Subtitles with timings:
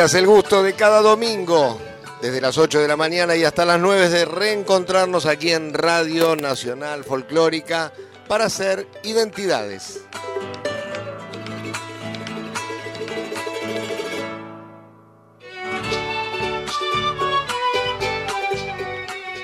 [0.00, 1.78] El gusto de cada domingo,
[2.22, 6.36] desde las 8 de la mañana y hasta las 9 de reencontrarnos aquí en Radio
[6.36, 7.92] Nacional Folclórica
[8.26, 10.00] para hacer identidades.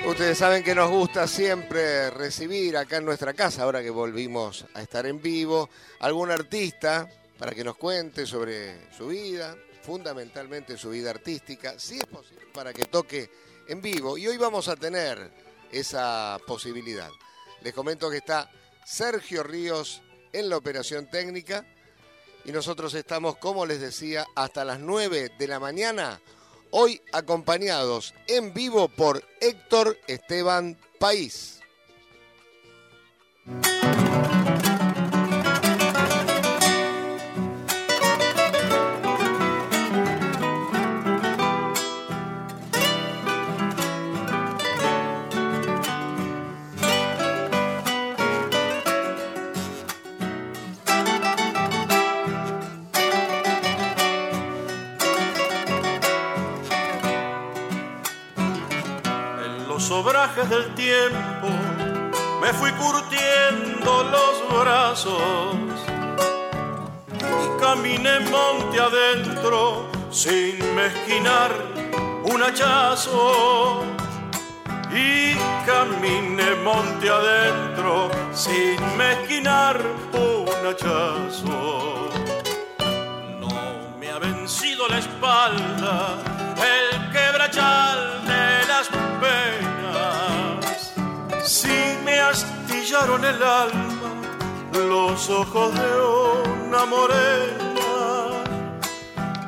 [0.06, 4.80] Ustedes saben que nos gusta siempre recibir acá en nuestra casa, ahora que volvimos a
[4.80, 5.68] estar en vivo,
[6.00, 7.06] algún artista
[7.38, 9.54] para que nos cuente sobre su vida,
[9.86, 13.30] fundamentalmente su vida artística, si es posible, para que toque
[13.68, 14.18] en vivo.
[14.18, 15.30] Y hoy vamos a tener
[15.70, 17.08] esa posibilidad.
[17.62, 18.50] Les comento que está
[18.84, 21.64] Sergio Ríos en la operación técnica
[22.44, 26.20] y nosotros estamos, como les decía, hasta las 9 de la mañana,
[26.72, 31.60] hoy acompañados en vivo por Héctor Esteban País.
[60.06, 61.48] Del tiempo
[62.40, 65.56] me fui curtiendo los brazos
[67.18, 71.50] y caminé monte adentro sin mezquinar
[72.22, 73.82] un hachazo.
[74.92, 75.34] Y
[75.66, 79.80] caminé monte adentro sin mezquinar
[80.12, 82.10] un hachazo.
[83.40, 86.25] No me ha vencido la espalda
[92.96, 94.10] astillaron el alma
[94.72, 97.84] los ojos de una morena.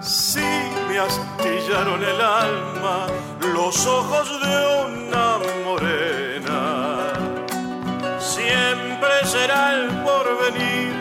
[0.03, 0.45] Si
[0.89, 3.07] me astillaron el alma
[3.55, 7.13] los ojos de una morena.
[8.19, 10.93] Siempre será el porvenir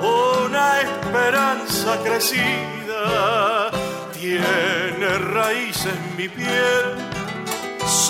[0.00, 3.70] una esperanza crecida.
[4.12, 7.09] Tiene raíces en mi piel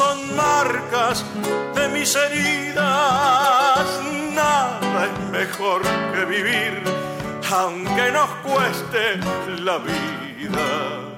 [0.00, 1.25] son marcas
[1.75, 3.87] de mis heridas.
[4.33, 5.83] Nada es mejor
[6.15, 6.83] que vivir,
[7.53, 9.03] aunque nos cueste
[9.62, 11.09] la vida.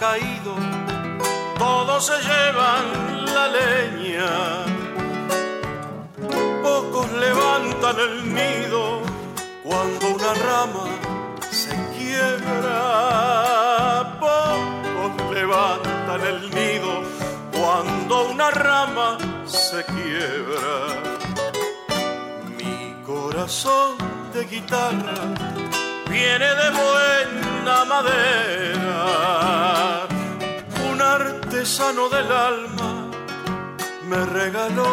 [0.00, 0.54] Caído,
[1.58, 2.84] todos se llevan
[3.34, 4.30] la leña.
[6.62, 9.02] Pocos levantan el nido
[9.62, 10.84] cuando una rama
[11.50, 12.80] se quiebra.
[14.18, 17.02] Pocos levantan el nido
[17.52, 20.76] cuando una rama se quiebra.
[22.58, 23.98] Mi corazón
[24.32, 25.18] de guitarra
[26.08, 29.39] viene de buena madera.
[31.60, 33.04] Artesano del alma
[34.08, 34.88] me regaló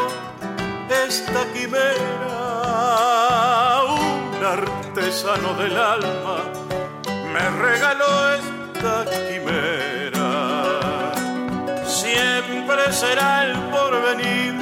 [1.08, 2.36] esta quimera.
[3.88, 6.44] Un artesano del alma
[7.32, 10.30] me regaló esta quimera.
[11.86, 14.54] Siempre será el porvenir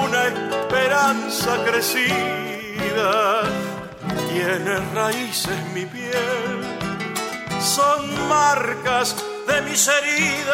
[0.00, 3.42] una esperanza crecida
[4.28, 6.64] tiene raíces mi piel,
[7.60, 9.14] son marcas
[9.52, 10.52] de mis heridas.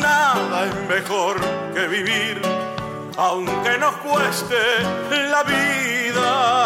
[0.00, 1.36] Nada es mejor
[1.74, 2.40] que vivir,
[3.16, 4.56] aunque nos cueste
[5.30, 6.62] la vida.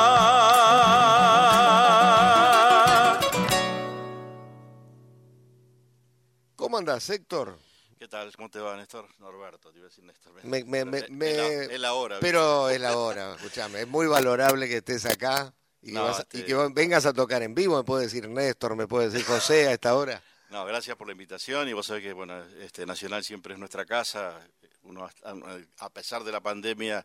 [6.57, 7.59] ¿Cómo andas, Héctor?
[7.99, 8.35] ¿Qué tal?
[8.37, 9.07] ¿Cómo te va, Néstor?
[9.19, 10.33] Norberto, te iba a decir Néstor.
[10.45, 12.17] Me- me- me- Es me- la- es la hora.
[12.17, 12.27] ¿viste?
[12.27, 13.83] Pero es la hora, escúchame.
[13.83, 17.07] Es muy valorable que estés acá y, que No, vas a- este- y que vengas
[17.07, 17.77] a tocar en vivo.
[17.77, 20.21] Me puede decir Néstor, me puede decir José a esta hora.
[20.50, 23.84] No, gracias por la invitación y vos sabés que bueno, este Nacional siempre es nuestra
[23.84, 24.40] casa.
[24.82, 25.08] Uno
[25.78, 27.04] a pesar de la pandemia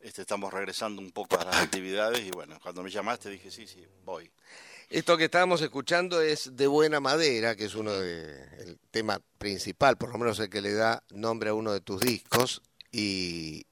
[0.00, 3.66] este, estamos regresando un poco a las actividades y bueno, cuando me llamaste dije sí,
[3.66, 4.30] sí, voy.
[4.88, 9.96] Esto que estábamos escuchando es De Buena Madera, que es uno de el tema principal,
[9.96, 12.60] por lo menos el que le da nombre a uno de tus discos.
[12.90, 13.66] Y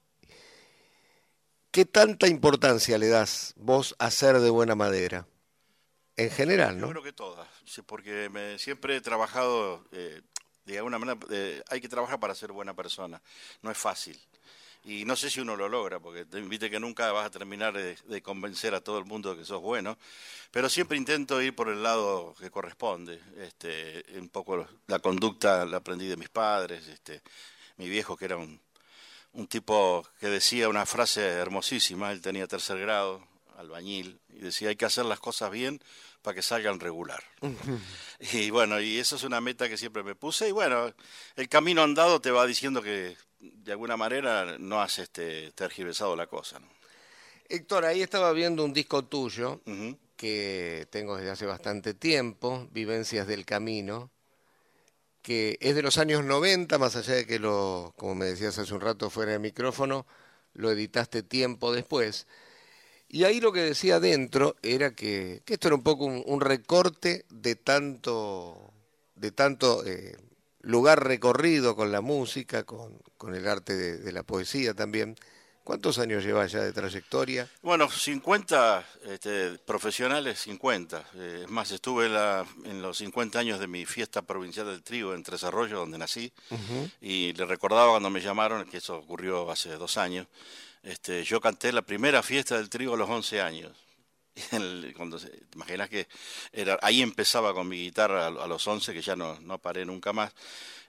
[1.72, 5.26] ¿qué tanta importancia le das vos a ser de buena madera?
[6.16, 6.90] En general, Yo ¿no?
[6.90, 10.20] creo que todas, sí, porque me, siempre he trabajado, eh,
[10.64, 13.20] de alguna manera, eh, hay que trabajar para ser buena persona,
[13.62, 14.18] no es fácil.
[14.84, 17.74] Y no sé si uno lo logra, porque te invite que nunca vas a terminar
[17.74, 19.98] de, de convencer a todo el mundo de que sos bueno,
[20.50, 23.20] pero siempre intento ir por el lado que corresponde.
[23.36, 27.20] Este, un poco la conducta la aprendí de mis padres, este,
[27.76, 28.60] mi viejo que era un,
[29.32, 33.26] un tipo que decía una frase hermosísima, él tenía tercer grado,
[33.58, 35.82] albañil, y decía hay que hacer las cosas bien
[36.28, 37.24] para que salgan regular.
[38.20, 40.92] Y bueno, y eso es una meta que siempre me puse, y bueno,
[41.36, 46.26] el camino andado te va diciendo que de alguna manera no has este, tergiversado la
[46.26, 46.58] cosa.
[46.58, 46.68] ¿no?
[47.48, 49.62] Héctor, ahí estaba viendo un disco tuyo
[50.18, 54.10] que tengo desde hace bastante tiempo, Vivencias del Camino,
[55.22, 58.74] que es de los años 90, más allá de que lo, como me decías hace
[58.74, 60.06] un rato fuera de micrófono,
[60.52, 62.26] lo editaste tiempo después.
[63.08, 66.40] Y ahí lo que decía dentro era que, que esto era un poco un, un
[66.40, 68.70] recorte de tanto,
[69.14, 70.16] de tanto eh,
[70.60, 75.16] lugar recorrido con la música, con, con el arte de, de la poesía también.
[75.64, 77.46] ¿Cuántos años llevas ya de trayectoria?
[77.60, 81.04] Bueno, 50 este, profesionales, 50.
[81.14, 85.14] Eh, es más, estuve la- en los 50 años de mi fiesta provincial del trigo
[85.14, 86.32] en Tres Arroyos, donde nací,
[87.02, 90.26] y le recordaba cuando me llamaron, que eso ocurrió hace dos años,
[90.88, 93.72] este, yo canté la primera fiesta del trigo a los 11 años.
[94.52, 96.08] El- cuando se- te imaginas que
[96.52, 99.84] era, ahí empezaba con mi guitarra a, a los 11, que ya no, no paré
[99.84, 100.32] nunca más.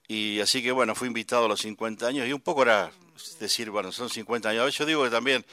[0.07, 2.91] Y así que bueno, fui invitado a los 50 años y un poco era
[3.39, 4.75] decir, bueno, son 50 años.
[4.77, 5.45] Yo digo que también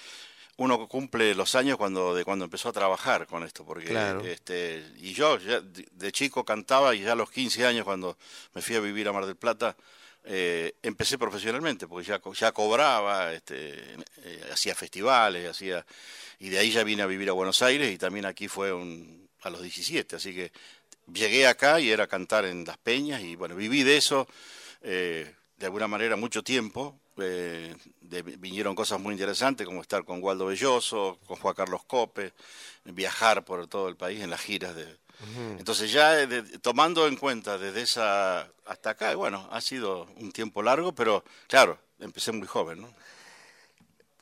[0.58, 4.24] uno cumple los años cuando de cuando empezó a trabajar con esto, porque Claro.
[4.24, 8.16] este y yo ya de, de chico cantaba y ya a los 15 años cuando
[8.54, 9.76] me fui a vivir a Mar del Plata
[10.28, 13.78] eh, empecé profesionalmente porque ya ya cobraba, este,
[14.24, 15.86] eh, hacía festivales, hacía
[16.40, 18.70] y de ahí ya vine a vivir a Buenos Aires y también aquí fue
[19.42, 20.50] a los 17, así que
[21.12, 24.26] llegué acá y era cantar en las peñas y bueno, viví de eso
[24.82, 26.98] eh, de alguna manera mucho tiempo.
[28.40, 32.32] vinieron cosas muy interesantes como estar con Waldo Belloso, con Juan Carlos Cope,
[32.84, 34.96] viajar por todo el país en las giras de...
[35.58, 40.30] Entonces ya eh, de- tomando en cuenta desde esa hasta acá, bueno, ha sido un
[40.32, 42.94] tiempo largo, pero claro, empecé muy joven, ¿no?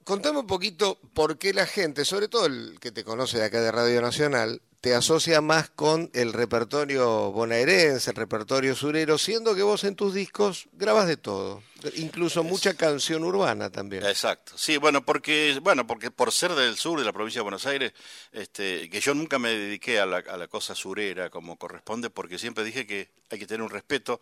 [0.05, 3.61] Contame un poquito por qué la gente, sobre todo el que te conoce de acá
[3.61, 9.63] de Radio Nacional, te asocia más con el repertorio bonaerense, el repertorio surero, siendo que
[9.63, 11.63] vos en tus discos grabas de todo,
[11.97, 14.05] incluso mucha canción urbana también.
[14.05, 14.53] Exacto.
[14.59, 17.95] Sí, bueno, porque bueno, porque por ser del sur de la provincia de Buenos Aires,
[18.31, 22.39] este, que yo nunca me dediqué a la, a la cosa surera como corresponde, porque
[22.39, 24.21] siempre dije que hay que tener un respeto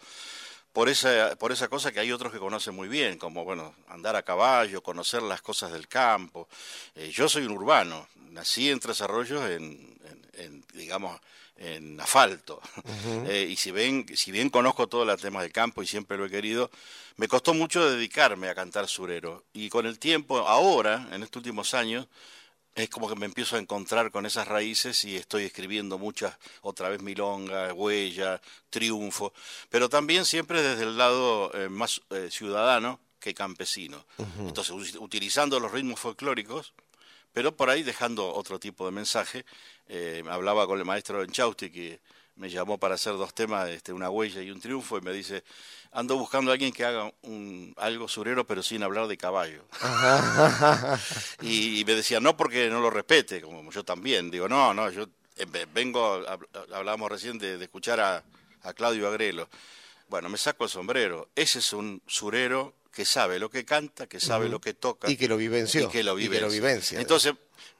[0.72, 4.14] por esa por esa cosa que hay otros que conocen muy bien, como bueno, andar
[4.14, 6.48] a caballo, conocer las cosas del campo.
[6.94, 9.92] Eh, yo soy un urbano, nací en Tres Arroyos en,
[10.42, 11.20] en- digamos
[11.56, 12.60] en asfalto.
[13.28, 16.24] Eh, y si ven, si bien conozco todos los temas del campo y siempre lo
[16.26, 16.70] he querido,
[17.16, 19.44] me costó mucho dedicarme a cantar surero.
[19.52, 22.08] Y con el tiempo, ahora, en estos últimos años,
[22.74, 26.88] es como que me empiezo a encontrar con esas raíces y estoy escribiendo muchas, otra
[26.88, 29.34] vez milonga, huella, triunfo,
[29.68, 34.04] pero también siempre desde el lado eh, más eh, ciudadano que campesino.
[34.48, 36.72] Entonces, utilizando los ritmos folclóricos,
[37.32, 39.44] pero por ahí dejando otro tipo de mensaje.
[39.88, 42.00] Eh, hablaba con el maestro Enchausti que
[42.36, 45.44] me llamó para hacer dos temas, este, una huella y un triunfo, y me dice,
[45.92, 49.64] ando buscando a alguien que haga un, algo surero, pero sin hablar de caballo.
[51.42, 54.30] y, y me decía, no porque no lo respete, como yo también.
[54.30, 55.04] Digo, no, no, yo
[55.36, 58.24] eh, ve- vengo, hab- hablábamos recién de, de escuchar a,
[58.62, 59.48] a Claudio Agrelo.
[60.08, 61.28] Bueno, me saco el sombrero.
[61.34, 65.10] Ese es un surero que sabe lo que canta, que sabe lo que toca.
[65.10, 65.86] Y que lo vivenció.
[65.86, 66.60] Y que lo y que lo vivencia.
[66.60, 67.00] vivencia.
[67.00, 67.32] Entonces,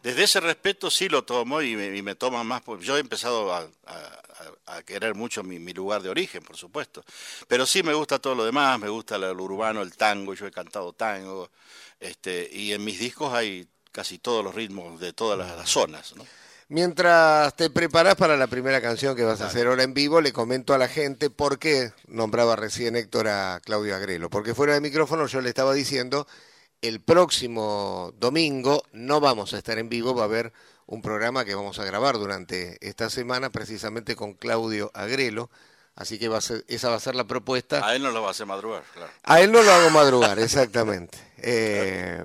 [0.03, 2.63] desde ese respeto sí lo tomo y me, y me toman más.
[2.63, 4.19] pues, Yo he empezado a, a-
[4.67, 7.05] a querer mucho mi, mi lugar de origen, por supuesto.
[7.47, 10.51] Pero sí me gusta todo lo demás, me gusta lo urbano, el tango, yo he
[10.51, 11.51] cantado tango.
[12.01, 16.17] Este, y en mis discos hay casi todos los ritmos de todas las, las zonas.
[16.17, 16.27] ¿no?
[16.73, 20.33] Mientras te preparas para la primera canción que vas a hacer ahora en vivo, le
[20.33, 24.31] comento a la gente por qué nombraba recién Héctor a Claudio Agrelo.
[24.31, 26.27] Porque fuera de micrófono yo le estaba diciendo,
[26.81, 30.55] el próximo domingo no vamos a estar en vivo, va a haber
[30.87, 35.51] un programa que vamos a grabar durante esta semana precisamente con Claudio Agrelo.
[35.95, 37.87] Así que va a ser, esa va a ser la propuesta.
[37.87, 39.13] A él no lo va a hacer madrugar, claro.
[39.25, 41.19] A él no lo hago madrugar, exactamente.
[41.37, 42.25] Eh,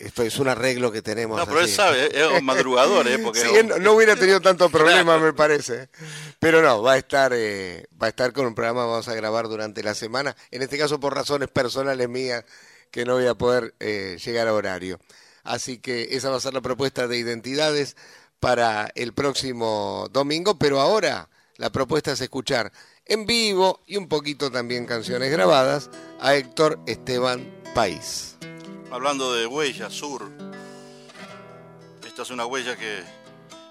[0.00, 1.38] esto es un arreglo que tenemos.
[1.38, 3.18] No, pero él sabe, es un madrugador, ¿eh?
[3.18, 3.48] Porque sí,
[3.80, 5.90] no, hubiera tenido tanto problema, me parece.
[6.38, 9.48] Pero no, va a estar eh, va a estar con un programa, vamos a grabar
[9.48, 10.34] durante la semana.
[10.50, 12.44] En este caso, por razones personales mías,
[12.90, 14.98] que no voy a poder eh, llegar a horario.
[15.44, 17.96] Así que esa va a ser la propuesta de identidades
[18.40, 20.58] para el próximo domingo.
[20.58, 22.72] Pero ahora la propuesta es escuchar
[23.04, 25.90] en vivo y un poquito también canciones grabadas
[26.20, 28.39] a Héctor Esteban País
[28.90, 30.28] hablando de huella sur,
[32.06, 33.02] esta es una huella que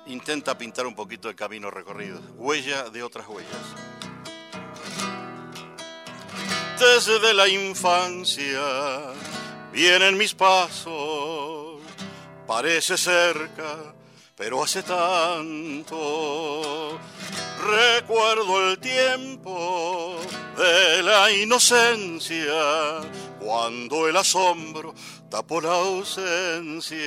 [0.08, 3.52] intenta pintar un poquito el camino recorrido, huella de otras huellas.
[6.80, 8.62] Desde la infancia
[9.74, 11.82] vienen mis pasos,
[12.48, 13.94] parece cerca,
[14.40, 15.98] pero hace tanto.
[17.62, 20.16] Recuerdo el tiempo
[20.58, 23.02] de la inocencia
[23.38, 24.96] cuando el asombro
[25.30, 27.02] tapó la ausencia.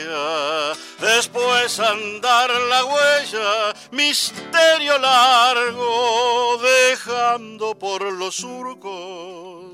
[1.01, 9.72] Después andar la huella, misterio largo, dejando por los surcos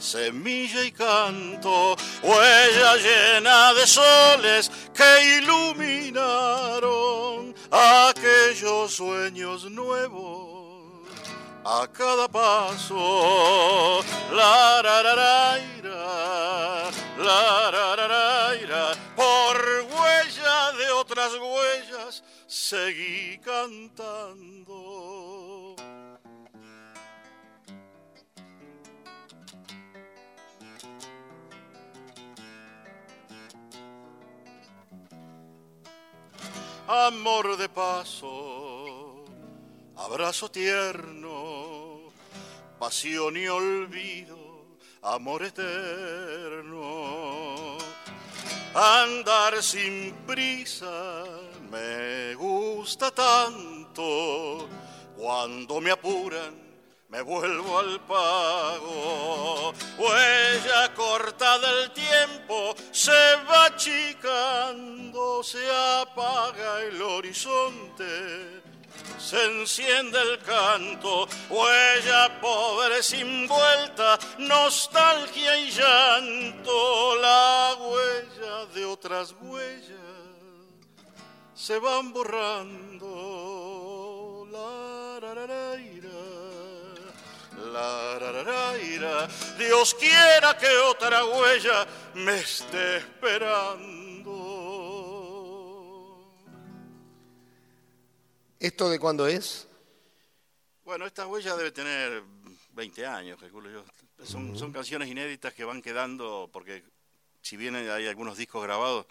[0.00, 6.80] semilla y canto, huella llena de soles que iluminaron
[7.70, 10.60] aquellos sueños nuevos
[11.64, 14.00] a cada paso.
[14.32, 19.56] La ra, ra, ra, la ra, por
[19.92, 24.70] huella de otras huellas seguí cantando.
[36.92, 39.24] Amor de paso,
[39.94, 42.00] abrazo tierno,
[42.80, 44.66] pasión y olvido
[45.02, 46.88] amor eterno.
[48.74, 51.24] Andar sin prisa
[51.70, 54.68] me gusta tanto,
[55.16, 56.69] cuando me apuran
[57.10, 59.72] me vuelvo al pago.
[59.98, 65.64] Huella corta del tiempo se va achicando, se
[66.00, 68.60] apaga el horizonte
[69.18, 79.34] se enciende el canto, huella pobre sin vuelta, nostalgia y llanto, la huella de otras
[79.40, 79.98] huellas
[81.54, 83.50] se van borrando.
[89.58, 93.90] Dios quiera que otra huella me esté esperando.
[98.58, 99.66] ¿Esto de cuándo es?
[100.84, 102.22] Bueno, esta huella debe tener
[102.72, 103.84] 20 años, calculo yo.
[104.24, 106.82] Son, son canciones inéditas que van quedando, porque
[107.40, 109.06] si bien hay algunos discos grabados,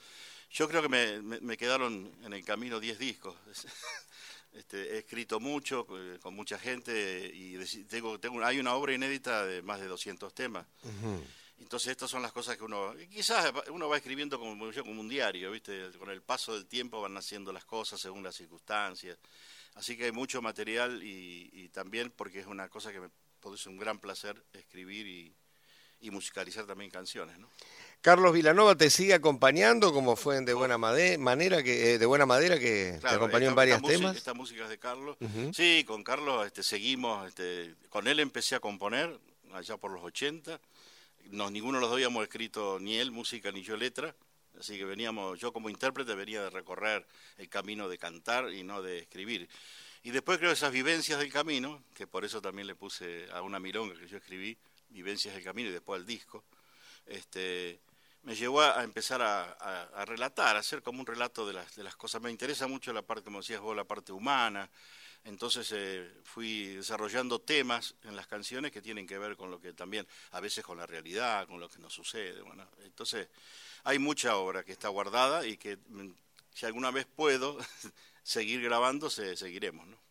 [0.52, 3.36] yo creo que me, quedaron en el camino 10 discos.
[4.52, 9.46] Este, he escrito mucho eh, con mucha gente y tengo, tengo, hay una obra inédita
[9.46, 10.66] de más de 200 temas.
[11.60, 15.52] Entonces estas son las cosas que uno, quizás uno va escribiendo como, como un diario,
[15.52, 15.92] ¿viste?
[16.00, 19.18] Con el paso del tiempo van naciendo las cosas según las circunstancias.
[19.76, 23.78] Así que hay mucho material y, también porque es una cosa que me produce un
[23.78, 25.36] gran placer escribir y,
[26.12, 27.50] musicalizar también canciones, ¿no?
[28.02, 32.26] Carlos Vilanova te sigue acompañando como fue en de buena manera que eh, de buena
[32.26, 34.16] madera que te acompañó en varios temas.
[34.16, 35.18] Esta música es de Carlos.
[35.54, 39.20] Sí, con Carlos este, seguimos, este, con él empecé a componer
[39.54, 40.60] allá por los 80
[41.32, 44.16] no, ninguno de los dos habíamos escrito ni él música ni yo letra,
[44.60, 47.06] así que veníamos, yo como intérprete venía de recorrer
[47.38, 49.48] el camino de cantar y no de escribir.
[50.04, 53.60] Y después creo esas vivencias del camino, que por eso también le puse a una
[53.60, 54.58] milonga que yo escribí,
[54.92, 56.44] Vivencias del Camino y después al disco,
[57.06, 57.80] este,
[58.24, 61.96] me llevó a empezar a, relatar, a hacer como un relato de las, de las
[61.96, 62.22] cosas.
[62.22, 64.70] Me interesa mucho la parte, como decías vos, la parte humana,
[65.26, 69.74] entonces eh, fui desarrollando temas en las canciones que tienen que ver con lo que
[69.74, 72.42] también, a veces con la realidad, con lo que nos sucede.
[72.42, 73.28] Bueno, entonces
[73.84, 76.12] hay mucha obra que está guardada y que mm,
[76.54, 77.58] si alguna vez puedo
[78.24, 80.09] seguir grabando, seguiremos, ¿no?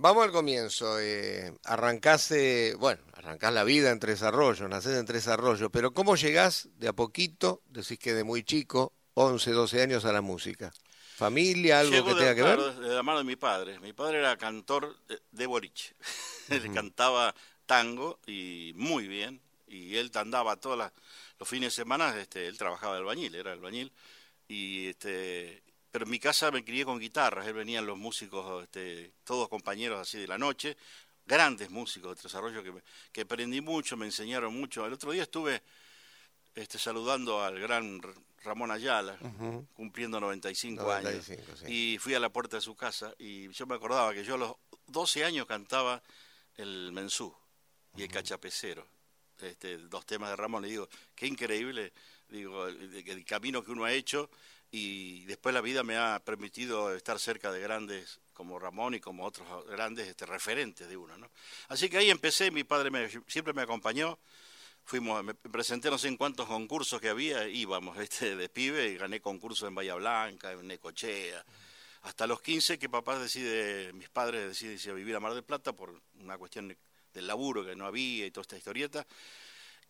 [0.00, 1.00] Vamos al comienzo.
[1.00, 6.14] Eh, arrancaste, bueno, arrancás la vida en Tres Arroyos, nacés en Tres Arroyos, pero ¿cómo
[6.14, 10.72] llegás de a poquito, decís que de muy chico, 11, 12 años a la música?
[11.16, 12.54] familia, algo que de, tenga que ver?
[12.54, 13.80] claro, de la mano de mi padre.
[13.80, 15.96] Mi padre era cantor de, de boliche.
[16.48, 17.34] él cantaba
[17.66, 19.40] tango y muy bien.
[19.66, 20.78] Y él andaba todos
[21.40, 23.92] los fines de semana, este, él trabajaba de albañil, era albañil.
[24.46, 27.46] Y este, pero en mi casa me crié con guitarras.
[27.46, 30.76] Él venían los músicos, este, todos compañeros así de la noche,
[31.26, 34.84] grandes músicos de desarrollo que, me- que aprendí mucho, me enseñaron mucho.
[34.86, 35.62] El otro día estuve
[36.54, 38.00] este, saludando al gran
[38.42, 39.18] Ramón Ayala,
[39.74, 41.04] cumpliendo 95, años.
[41.28, 41.94] 95, sí.
[41.94, 44.38] Y fui a la puerta de su casa y yo me acordaba que yo a
[44.38, 44.52] los
[44.86, 46.02] 12 años cantaba
[46.56, 47.34] el mensú
[47.96, 48.86] y el cachapecero.
[49.40, 51.92] Este, dos temas de Ramón, y digo, qué increíble,
[52.28, 54.28] digo, el, el camino que uno ha hecho
[54.70, 59.24] y después la vida me ha permitido estar cerca de grandes como Ramón y como
[59.24, 61.30] otros grandes este, referentes de uno, ¿no?
[61.68, 64.18] Así que ahí empecé, mi padre me- siempre me acompañó,
[64.84, 68.96] fuimos, me presenté no sé en cuántos concursos que había, íbamos este, de pibe y
[68.96, 71.44] gané concursos en Bahía Blanca, en Necochea.
[72.02, 75.72] Hasta los 15 que papá decide, mis padres deciden a vivir a Mar del Plata
[75.72, 76.76] por una cuestión de-
[77.12, 79.04] del laburo que no había y toda esta historieta.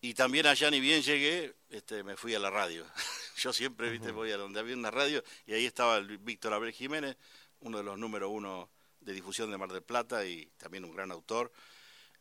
[0.01, 2.85] Y también allá ni bien llegué, este, me fui a la radio.
[3.37, 6.71] Yo siempre, viste, voy a donde había una radio y ahí estaba el Víctor Abel
[6.73, 7.17] Jiménez,
[7.61, 8.69] uno de los número uno
[9.01, 11.51] de difusión de Mar del Plata y también un gran autor.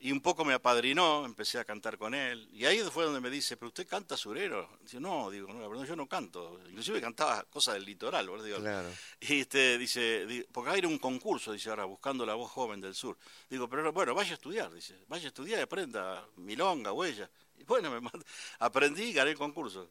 [0.01, 2.49] Y un poco me apadrinó, empecé a cantar con él.
[2.53, 4.79] Y ahí fue donde me dice, ¿pero usted canta surero?
[4.81, 6.61] Dice, no, digo, no, la verdad, yo no canto.
[6.69, 8.45] Inclusive cantaba cosas del litoral, ¿verdad?
[8.45, 8.89] Digo, Claro.
[9.19, 12.95] y este, dice, di- porque hay un concurso, dice ahora, buscando la voz joven del
[12.95, 13.19] sur.
[13.51, 17.29] Digo, pero bueno, vaya a estudiar, dice, vaya a estudiar y aprenda milonga, huella.
[17.67, 18.11] Bueno, me
[18.59, 19.91] aprendí y gané el concurso.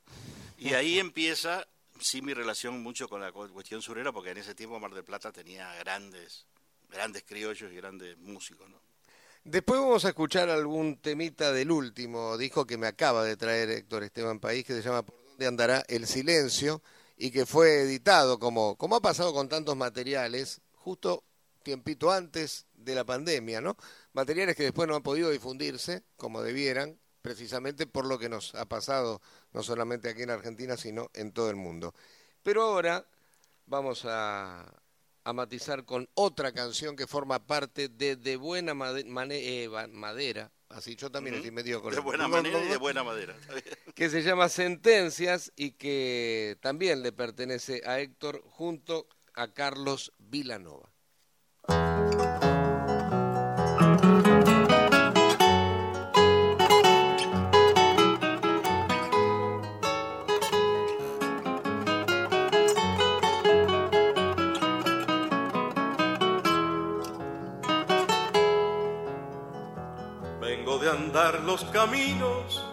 [0.58, 1.68] Y ahí empieza,
[2.00, 5.04] sí, mi relación mucho con la cu- cuestión surera, porque en ese tiempo Mar del
[5.04, 6.46] Plata tenía grandes,
[6.90, 8.82] grandes criollos y grandes músicos, ¿no?
[9.44, 14.04] Después vamos a escuchar algún temita del último disco que me acaba de traer Héctor
[14.04, 16.82] Esteban País, que se llama Por dónde andará el silencio,
[17.16, 21.24] y que fue editado, como, como ha pasado con tantos materiales, justo
[21.64, 23.78] tiempito antes de la pandemia, ¿no?
[24.14, 28.66] Materiales que después no han podido difundirse como debieran, precisamente por lo que nos ha
[28.66, 31.94] pasado, no solamente aquí en Argentina, sino en todo el mundo.
[32.42, 33.06] Pero ahora
[33.66, 34.66] vamos a,
[35.26, 40.50] a matizar con otra canción que forma parte de De Buena Made- Mane- eh, Madera,
[40.70, 43.36] así yo también estoy medio con De buena manera y de buena madera.
[43.94, 50.90] que se llama Sentencias y que también le pertenece a Héctor junto a Carlos Vilanova.
[71.34, 72.64] Los caminos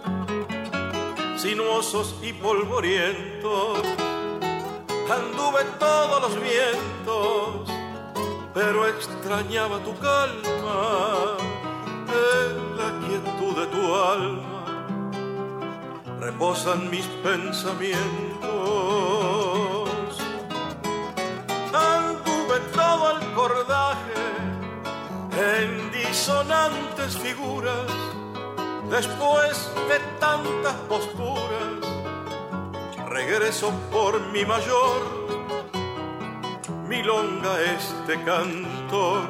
[1.36, 3.80] sinuosos y polvorientos.
[5.10, 7.68] Anduve todos los vientos,
[8.54, 11.36] pero extrañaba tu calma,
[12.08, 14.64] en la quietud de tu alma.
[16.20, 18.00] Reposan mis pensamientos.
[21.74, 24.24] Anduve todo el cordaje
[25.36, 27.90] en disonantes figuras,
[28.90, 31.80] después de tantas posturas,
[33.08, 35.02] regreso por mi mayor,
[36.86, 39.28] milonga este cantor,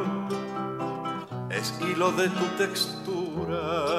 [1.50, 3.93] es hilo de tu textura.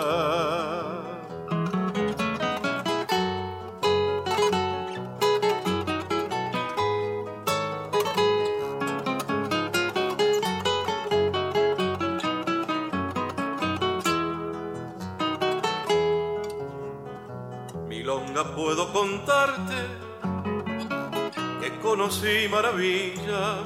[22.56, 23.66] Maravillas,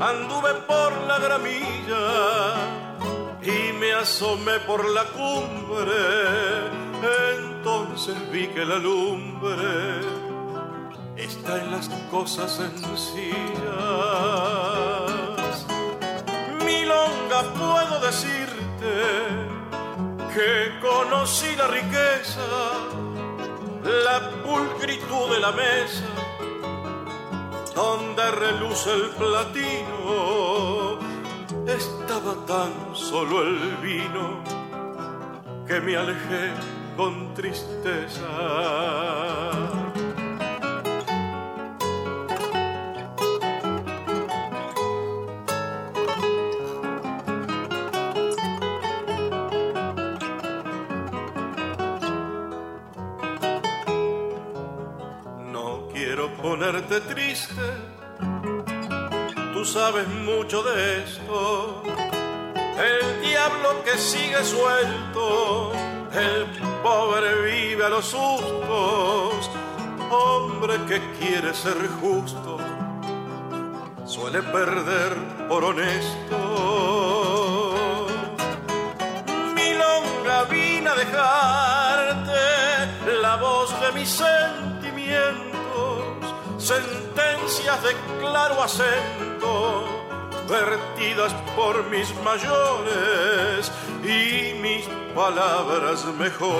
[0.00, 2.06] anduve por la gramilla
[3.40, 6.02] y me asomé por la cumbre,
[7.36, 10.00] entonces vi que la lumbre
[11.16, 13.22] está en las cosas sencillas.
[16.66, 18.92] Milonga puedo decirte
[20.34, 22.48] que conocí la riqueza,
[24.08, 26.09] la pulcritud de la mesa,
[27.80, 30.98] donde reluce el platino,
[31.66, 34.44] estaba tan solo el vino
[35.66, 36.52] que me alejé
[36.94, 38.28] con tristeza.
[56.72, 57.52] Triste.
[59.52, 61.82] Tú sabes mucho de esto.
[62.78, 65.72] El diablo que sigue suelto,
[66.12, 66.46] el
[66.80, 69.50] pobre vive a los sustos.
[70.10, 72.58] Hombre que quiere ser justo,
[74.04, 75.16] suele perder
[75.48, 76.38] por honesto.
[79.56, 82.40] Milonga vine a dejarte
[83.20, 84.69] la voz de mis sentimientos,
[86.70, 89.88] sentencias de claro acento,
[90.48, 93.72] vertidas por mis mayores
[94.04, 96.50] y mis palabras mejores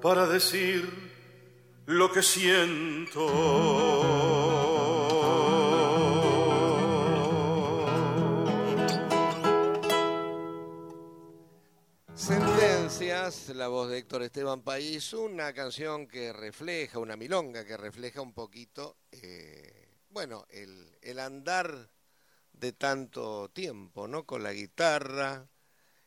[0.00, 0.88] para decir
[1.86, 3.26] lo que siento.
[13.14, 18.32] La voz de Héctor Esteban País, una canción que refleja, una milonga que refleja un
[18.32, 21.90] poquito, eh, bueno, el, andar
[22.52, 24.26] de tanto tiempo, ¿no?
[24.26, 25.48] Con la guitarra,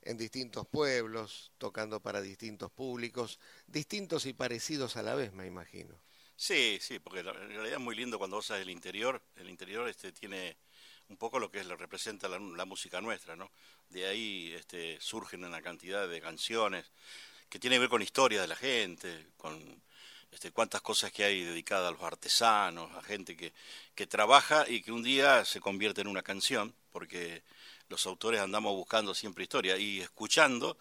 [0.01, 5.97] en distintos pueblos, tocando para distintos públicos, distintos y parecidos a la vez, me imagino.
[6.35, 9.23] Sí, sí, porque en realidad es muy lindo cuando vos sabes el interior.
[9.37, 10.57] El interior este, tiene
[11.07, 13.49] un poco lo que es, lo representa la música nuestra, ¿no?
[13.89, 16.85] De ahí este, surgen una cantidad de canciones
[17.49, 19.81] que tienen que ver con historia de la gente, con
[20.31, 23.53] este, cuántas cosas que hay dedicadas a los artesanos, a gente que,
[23.95, 27.43] que trabaja y que un día se convierte en una canción, porque
[27.89, 30.77] los autores andamos buscando siempre historia y escuchando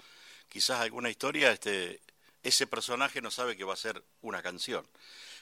[0.49, 2.01] quizás alguna historia, este,
[2.43, 4.87] ese personaje no sabe que va a ser una canción.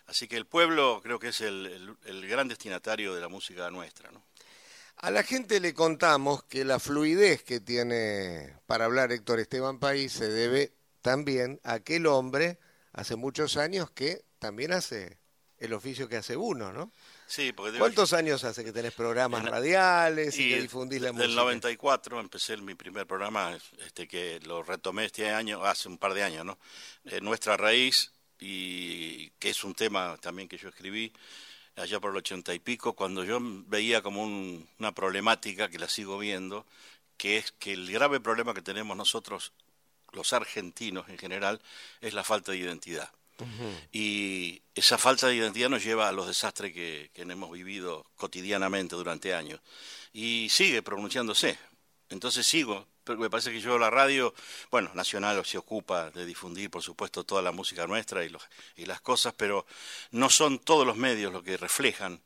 [0.06, 3.70] Así que el pueblo creo que es el, el- el gran destinatario de la música
[3.70, 4.22] nuestra, ¿no?
[4.96, 10.12] A la gente le contamos que la fluidez que tiene para hablar Héctor Esteban País
[10.12, 12.58] se debe también a aquel hombre
[12.92, 15.18] hace muchos años que también hace
[15.58, 16.90] el oficio que hace uno, ¿no?
[17.26, 21.08] Sí, porque ¿Cuántos años hace que tenés programas En- radiales y, y que difundís la
[21.08, 21.42] del música?
[21.42, 26.22] 94 empecé mi primer programa, este que lo retomé este año, hace un par de
[26.22, 26.58] años, ¿no?
[27.04, 31.12] Eh, Nuestra raíz y que es un tema también que yo escribí
[31.76, 35.88] allá por el ochenta y pico, cuando yo veía como un- una problemática que la
[35.88, 36.66] sigo viendo,
[37.16, 39.52] que es que el grave problema que tenemos nosotros,
[40.12, 41.60] los argentinos en general,
[42.00, 43.10] es la falta de identidad.
[43.92, 48.94] Y esa falta de identidad nos lleva a los desastres que, que hemos vivido cotidianamente
[48.94, 49.60] durante años.
[50.12, 51.58] Y sigue pronunciándose.
[52.10, 54.34] Entonces sigo, pero me parece que yo la radio,
[54.70, 58.42] bueno, Nacional se ocupa de difundir, por supuesto, toda la música nuestra y, los,
[58.76, 59.66] y las cosas, pero
[60.10, 62.20] no son todos los medios los que reflejan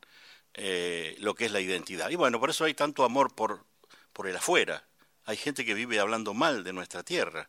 [0.55, 2.11] eh, lo que es la identidad.
[2.11, 3.65] Y bueno, por eso hay tanto amor por,
[4.13, 4.85] por el afuera.
[5.25, 7.49] Hay gente que vive hablando mal de nuestra tierra,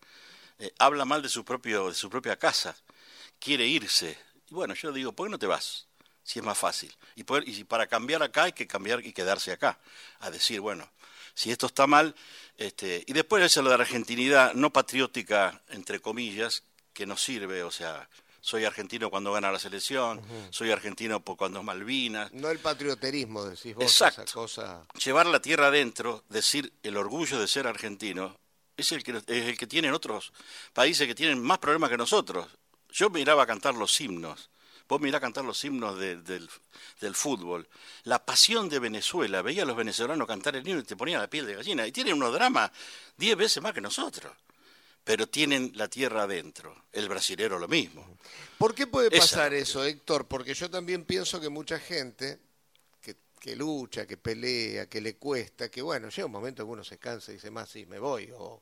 [0.60, 2.76] eh, habla mal de su, propio, de su propia casa,
[3.40, 4.18] quiere irse.
[4.50, 5.88] Y bueno, yo digo, ¿por qué no te vas?
[6.24, 6.96] Si es más fácil.
[7.16, 9.80] Y, poder- y para cambiar acá hay que cambiar y quedarse acá.
[10.20, 10.90] A decir, bueno,
[11.40, 12.14] si esto está mal,
[12.58, 17.64] este, y después eso lo de la argentinidad no patriótica, entre comillas, que nos sirve,
[17.64, 18.10] o sea,
[18.42, 23.46] soy argentino cuando gana la selección, soy argentino por cuando es Malvinas, No el patrioterismo,
[23.46, 24.24] decís vos, Exacto.
[24.24, 24.86] esa cosa.
[25.02, 28.36] llevar la tierra adentro, decir el orgullo de ser argentino,
[28.76, 30.34] es el que, es el que tienen otros
[30.74, 32.48] países que tienen más problemas que nosotros.
[32.90, 34.50] Yo miraba a cantar los himnos,
[34.90, 36.50] vos mirá cantar los himnos de- del,
[37.00, 37.68] del fútbol.
[38.04, 41.30] La pasión de Venezuela, veía a los venezolanos cantar el himno y te ponía la
[41.30, 41.86] piel de gallina.
[41.88, 42.72] Y tienen unos dramas
[43.16, 44.34] diez veces más que nosotros,
[45.04, 46.86] pero tienen la tierra adentro.
[46.92, 48.18] El brasilero lo mismo.
[48.58, 49.20] ¿Por qué puede Esa.
[49.20, 50.26] pasar eso, Héctor?
[50.28, 52.40] Porque yo también pienso que mucha gente
[53.02, 56.84] que, que lucha, que pelea, que le cuesta, que bueno, llega un momento que uno
[56.84, 58.30] se cansa y dice, más sí, me voy.
[58.36, 58.62] O,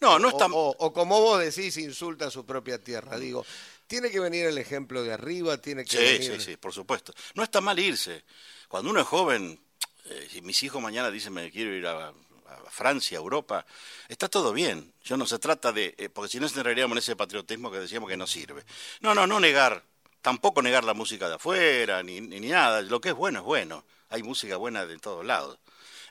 [0.00, 0.50] No, no o- es tan...
[0.52, 3.18] o, o como vos decís, insulta a su propia tierra.
[3.18, 3.46] Digo,
[3.90, 5.96] tiene que venir el ejemplo de arriba, tiene que Sí,
[6.28, 6.40] venir...
[6.40, 7.12] sí, sí, por supuesto.
[7.34, 8.22] No está mal irse.
[8.68, 9.58] Cuando uno es joven,
[10.04, 13.66] eh, si mis hijos mañana dicen me quiero ir a, a Francia, a Europa,
[14.08, 14.92] está todo bien.
[15.02, 18.08] Yo no se trata de, eh, porque si no entraríamos en ese patriotismo que decíamos
[18.08, 18.62] que no sirve.
[19.00, 19.82] No, no, no negar,
[20.22, 22.82] tampoco negar la música de afuera, ni, ni, ni nada.
[22.82, 23.84] Lo que es bueno es bueno.
[24.10, 25.58] Hay música buena de todos lados.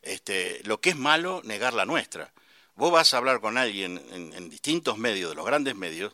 [0.01, 2.33] Este, lo que es malo, negar la nuestra.
[2.75, 6.13] Vos vas a hablar con alguien en, en distintos medios, de los grandes medios,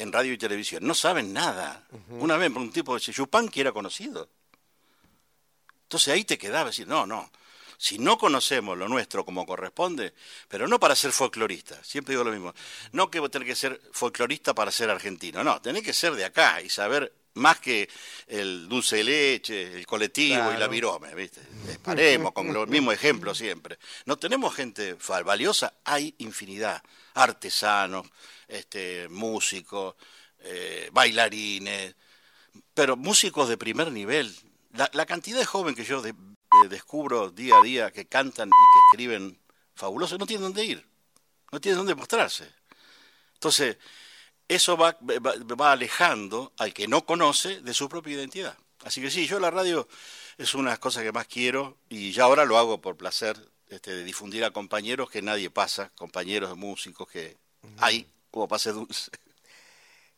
[0.00, 1.86] en radio y televisión, no saben nada.
[2.08, 4.28] Una vez un tipo dice, Yupanqui era conocido.
[5.82, 7.30] Entonces ahí te quedaba decir, no, no,
[7.76, 10.14] si no conocemos lo nuestro como corresponde,
[10.48, 12.54] pero no para ser folclorista, siempre digo lo mismo,
[12.92, 16.62] no que tenés que ser folclorista para ser argentino, no, tenés que ser de acá
[16.62, 17.88] y saber más que
[18.26, 21.40] el dulce de leche, el colectivo y la virome, ¿viste?
[21.82, 23.78] Paremos con los mismos ejemplos siempre.
[24.04, 26.82] No tenemos gente valiosa, hay infinidad,
[27.14, 28.06] artesanos,
[28.48, 29.94] este, músicos,
[30.40, 31.94] eh, bailarines,
[32.74, 34.34] pero músicos de primer nivel.
[34.92, 36.02] La, cantidad de jóvenes que yo
[36.68, 39.40] descubro día a día que cantan y que escriben
[39.74, 40.86] fabulosos, no tienen dónde ir,
[41.50, 42.48] no tienen dónde mostrarse.
[43.34, 43.78] Entonces,
[44.48, 48.56] eso va, va, alejando al que no conoce de su propia identidad.
[48.84, 49.88] Así que sí, yo la radio
[50.38, 53.36] es una de cosas que más quiero y ya ahora lo hago por placer
[53.70, 57.36] este, de difundir a compañeros que nadie pasa, compañeros de músicos que
[57.78, 59.10] hay como pase dulce.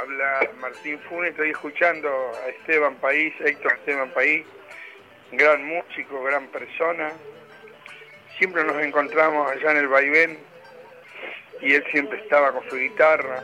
[0.04, 4.44] Habla Martín Funes, estoy escuchando a Esteban País, Héctor Esteban País,
[5.32, 7.10] gran músico, gran persona.
[8.36, 10.38] Siempre nos encontramos allá en el vaivén
[11.62, 13.42] y él siempre estaba con su guitarra.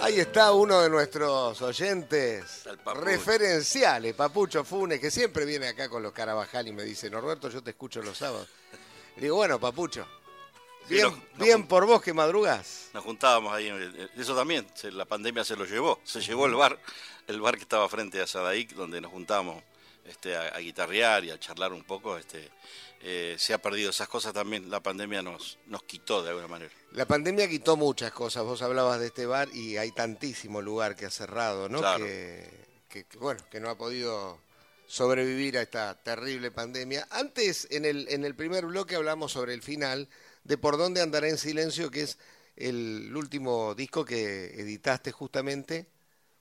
[0.00, 2.66] Ahí está uno de nuestros oyentes
[3.04, 7.62] referenciales, Papucho Funes, que siempre viene acá con los Carabajal y me dice, Norberto, yo
[7.62, 8.48] te escucho los sábados.
[9.16, 10.06] Le digo, bueno, Papucho,
[10.88, 12.90] Bien, por vos que madrugás.
[12.92, 16.78] Nos juntábamos ahí, eh, eso también, la pandemia se lo llevó, se llevó el bar,
[17.26, 19.62] el bar que estaba frente a Sadaic, donde nos juntábamos
[20.04, 22.50] este, a, guitarrear y a charlar un poco, este,
[23.02, 26.72] eh, se ha perdido esas cosas también, la pandemia nos, nos quitó de alguna manera.
[26.92, 31.06] La pandemia quitó muchas cosas, vos hablabas de este bar y hay tantísimo lugar que
[31.06, 31.80] ha cerrado, ¿no?
[31.98, 32.48] Que,
[32.88, 34.40] que, bueno, que no ha podido
[34.86, 37.06] sobrevivir a esta terrible pandemia.
[37.10, 40.08] Antes, en el, en el primer bloque hablamos sobre el final,
[40.48, 42.18] de Por dónde andará en silencio, que es
[42.56, 45.86] el último disco que editaste justamente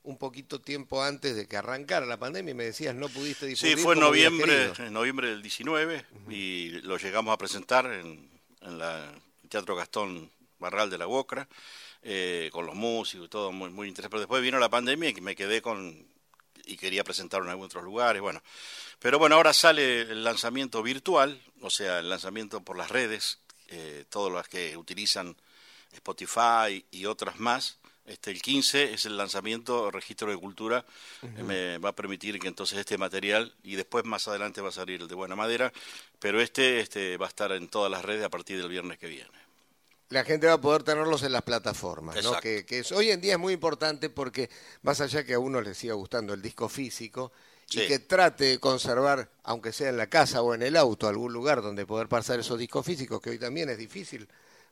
[0.03, 3.77] un poquito tiempo antes de que arrancara la pandemia y me decías no pudiste difundir.
[3.77, 8.29] Sí, fue en noviembre, en noviembre del 19 y lo llegamos a presentar en,
[8.61, 11.47] en el Teatro Gastón Barral de la Uocra,
[12.01, 14.11] eh, con los músicos y todo muy, muy interesante.
[14.11, 16.07] Pero después vino la pandemia y me quedé con
[16.65, 18.41] y quería presentarlo en algunos otros lugares, bueno.
[18.99, 24.05] Pero bueno, ahora sale el lanzamiento virtual, o sea, el lanzamiento por las redes, eh,
[24.09, 25.35] todas las que utilizan
[25.91, 27.77] Spotify y otras más.
[28.05, 30.85] Este, el 15 es el lanzamiento, registro de cultura,
[31.43, 35.01] me va a permitir que entonces este material, y después más adelante va a salir
[35.01, 35.73] el de Buena Madera,
[36.17, 39.07] pero este, este va a estar en todas las redes a partir del viernes que
[39.07, 39.29] viene.
[40.07, 42.39] La gente va a poder tenerlos en las plataformas, ¿no?
[42.39, 44.49] que, que hoy en día es muy importante porque
[44.83, 47.33] más allá que a uno le siga gustando el disco físico,
[47.71, 51.33] y que trate de conservar, aunque sea en la casa o en el auto, algún
[51.33, 54.27] lugar donde poder pasar esos discos físicos, que hoy también es difícil,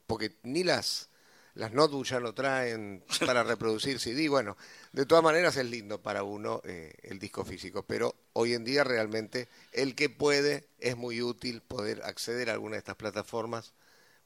[0.06, 1.10] porque ni las,
[1.54, 4.28] las notebooks ya lo traen para reproducir CD.
[4.28, 4.56] Bueno,
[4.92, 8.82] de todas maneras es lindo para uno eh, el disco físico, pero hoy en día
[8.82, 13.74] realmente el que puede es muy útil poder acceder a alguna de estas plataformas,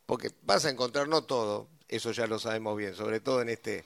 [0.06, 3.84] porque vas a encontrar no todo, eso ya lo sabemos bien, sobre todo en este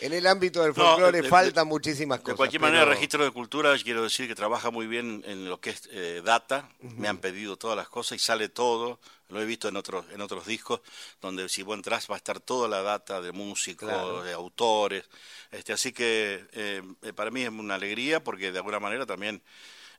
[0.00, 2.34] en el ámbito del folclore faltan muchísimas cosas.
[2.34, 5.60] De cualquier manera, el registro de cultura, quiero decir que trabaja muy bien en lo
[5.60, 6.68] que es eh, data.
[6.80, 8.98] Me han pedido todas las cosas y sale todo.
[9.28, 10.80] Lo he visto en otros en otros discos,
[11.20, 15.04] donde si vos entras va a estar toda la data de músicos, de autores.
[15.50, 16.82] Este, así que eh,
[17.14, 19.42] para mí es una alegría porque de alguna manera también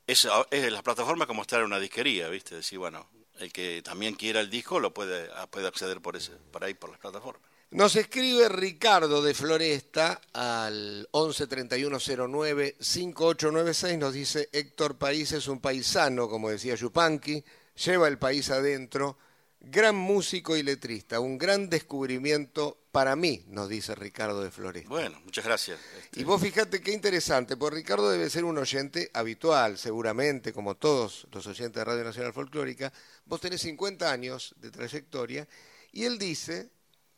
[0.08, 2.56] es, es la plataforma como estar en una disquería, ¿viste?
[2.56, 6.64] Decir, bueno, el que también quiera el disco lo puede, puede acceder por, ese, por
[6.64, 7.55] ahí, por las plataformas.
[7.76, 13.98] Nos escribe Ricardo de Floresta al 11 3109 5896.
[13.98, 17.44] Nos dice Héctor País es un paisano, como decía Yupanqui,
[17.86, 19.18] lleva el país adentro.
[19.60, 24.88] Gran músico y letrista, un gran descubrimiento para mí, nos dice Ricardo de Floresta.
[24.88, 25.78] Bueno, muchas gracias.
[26.14, 31.28] Y vos fíjate qué interesante, porque Ricardo debe ser un oyente habitual, seguramente, como todos
[31.30, 32.94] los oyentes de Radio Nacional Folclórica.
[33.26, 35.46] Vos tenés 50 años de trayectoria
[35.92, 36.70] y él dice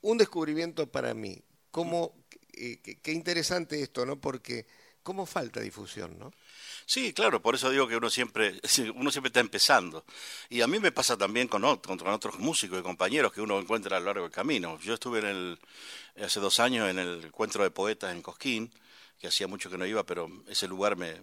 [0.07, 1.41] un descubrimiento para mí.
[1.69, 2.15] Cómo,
[2.53, 4.19] eh, qué, interesante esto, ¿no?
[4.19, 4.65] Porque
[5.03, 6.31] cómo falta difusión, ¿no?
[6.85, 8.59] Sí, claro, por eso digo que uno siempre,
[8.95, 10.05] uno siempre está empezando.
[10.49, 13.97] Y a mí me pasa también con, con otros músicos y compañeros que uno encuentra
[13.97, 14.79] a lo largo del camino.
[14.79, 15.59] Yo estuve en el,
[16.23, 18.71] hace dos años en el encuentro de poetas en Cosquín,
[19.19, 21.17] que hacía mucho que no iba, pero ese lugar me,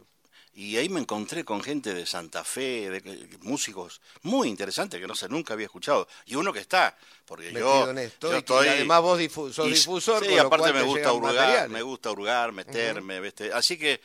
[0.56, 5.16] y ahí me encontré con gente de Santa Fe, de, músicos muy interesantes que no
[5.16, 6.06] sé, nunca había escuchado.
[6.26, 8.68] Y uno que está, porque yo, estoy...
[8.68, 9.20] además vos
[9.52, 13.20] sos difusor, Sí, aparte me gusta hurgar, me gusta hurgar, meterme,
[13.52, 14.00] así que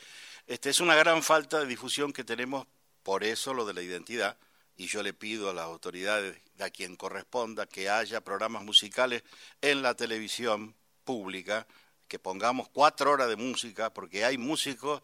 [0.47, 2.65] este, es una gran falta de difusión que tenemos,
[3.03, 4.35] por eso lo de la identidad,
[4.75, 9.23] y yo le pido a las autoridades, a quien corresponda, que haya programas musicales
[9.61, 11.67] en la televisión pública,
[12.07, 15.03] que pongamos cuatro horas de música, porque hay músicos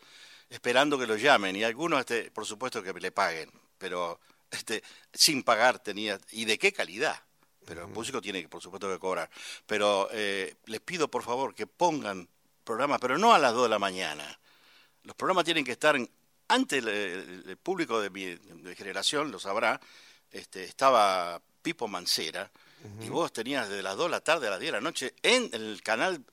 [0.49, 4.19] esperando que lo llamen y algunos, este, por supuesto, que le paguen, pero
[4.51, 6.19] este, sin pagar tenía.
[6.31, 7.19] ¿Y de qué calidad?
[7.65, 9.29] Pero el músico tiene, por supuesto, que cobrar.
[9.65, 12.29] Pero eh, les pido, por favor, que pongan
[12.63, 14.39] programas, pero no a las 2 de la mañana.
[15.03, 15.97] Los programas tienen que estar
[16.47, 18.37] antes el, público de mi
[18.75, 19.79] generación lo sabrá.
[20.31, 22.51] Este, estaba Pipo Mancera
[23.01, 25.13] y vos tenías desde las 2 de la tarde a las 10 de la noche
[25.23, 26.23] en el canal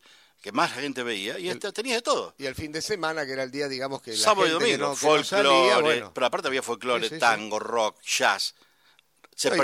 [0.43, 2.35] que más gente veía, y este, tenías de todo.
[2.37, 4.77] Y el fin de semana, que era el día, digamos, que la Sábado gente y
[4.77, 8.57] domingo, folclore, pero aparte había folclore, tango, rock, jazz.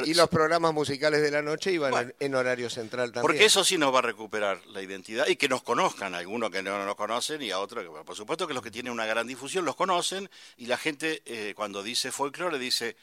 [0.05, 3.23] y los programas musicales de la noche iban en horario central también.
[3.23, 6.63] Porque eso sí nos va a recuperar la identidad y que nos conozcan, algunos que
[6.63, 9.27] no nos conocen y a otros que, por supuesto que los que tienen una gran
[9.27, 12.97] difusión los conocen y la gente eh, cuando dice folclore dice,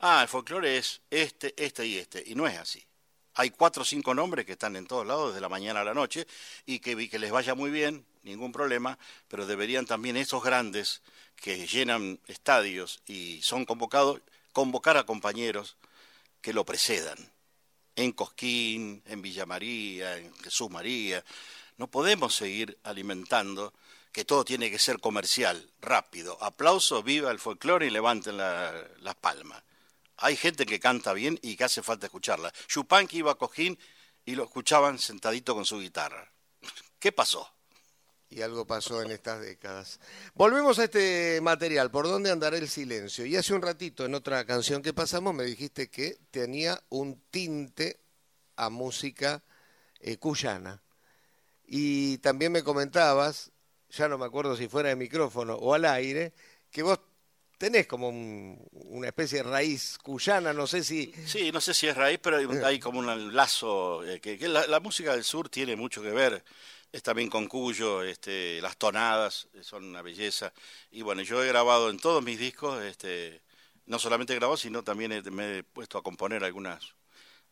[0.00, 2.84] ah, el folclore es este, este y este, y no es así
[3.34, 5.94] hay cuatro o cinco nombres que están en todos lados desde la mañana a la
[5.94, 6.26] noche
[6.66, 11.02] y que, que les vaya muy bien, ningún problema, pero deberían también esos grandes
[11.36, 14.20] que llenan estadios y son convocados,
[14.52, 15.76] convocar a compañeros
[16.40, 17.18] que lo precedan.
[17.96, 21.22] En Cosquín, en Villa María, en Jesús María.
[21.76, 23.74] No podemos seguir alimentando
[24.12, 26.42] que todo tiene que ser comercial, rápido.
[26.42, 29.62] Aplauso, viva el folclore y levanten las palmas
[30.16, 32.52] hay gente que canta bien y que hace falta escucharla.
[32.68, 33.78] Chupanqui iba a Cojín
[34.24, 36.30] y lo escuchaban sentadito con su guitarra.
[36.98, 37.48] ¿Qué pasó?
[38.30, 40.00] Y algo pasó en estas décadas.
[40.34, 43.26] Volvemos a este material, ¿por dónde andará el silencio?
[43.26, 48.00] Y hace un ratito, en otra canción que pasamos, me dijiste que tenía un tinte
[48.56, 49.42] a música
[50.00, 50.80] eh, cuyana.
[51.66, 53.50] Y también me comentabas,
[53.90, 56.32] ya no me acuerdo si fuera de micrófono o al aire,
[56.70, 57.00] que vos
[57.62, 61.14] tenés como una especie de raíz cuyana, no sé si...
[61.24, 62.80] Sí, no sé si es raíz, pero hay, eh.
[62.80, 66.42] como un lazo, eh, que, la, música del sur tiene mucho que ver,
[66.90, 70.52] es también con Cuyo, este, las tonadas son una belleza,
[70.90, 73.42] y bueno, yo he grabado en todos mis discos, este,
[73.86, 76.96] no solamente he grabado, sino también me he puesto a componer algunas,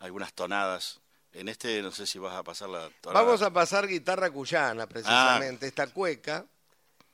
[0.00, 0.98] algunas tonadas.
[1.32, 3.24] En este no sé si vas a pasar la tonada.
[3.24, 5.68] Vamos a pasar guitarra cuyana, precisamente, ah.
[5.68, 6.44] esta cueca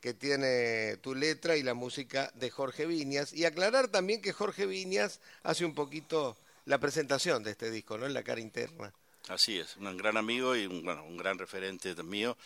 [0.01, 3.33] que tiene tu letra y la música de Jorge Viñas.
[3.33, 8.07] Y aclarar también que Jorge Viñas hace un poquito la presentación de este disco, ¿no?
[8.07, 8.93] En la cara interna.
[9.29, 12.37] Así es, un gran amigo y un, bueno, un gran referente mío.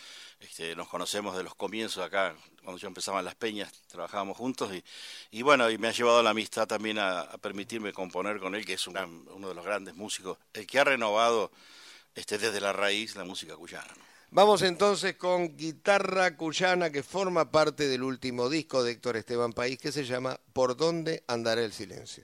[0.41, 4.73] Este, nos conocemos de los comienzos acá, cuando yo empezaba en Las Peñas, trabajábamos juntos
[4.75, 4.83] y,
[5.31, 8.75] y bueno, y me ha llevado la amistad también a, permitirme componer con él, que
[8.75, 11.51] es uno de los grandes músicos, el que ha renovado
[12.15, 13.93] este, desde la raíz la música cuyana.
[14.33, 19.77] Vamos entonces con guitarra cuyana que forma parte del último disco de Héctor Esteban País
[19.79, 22.23] que se llama Por dónde andará el silencio.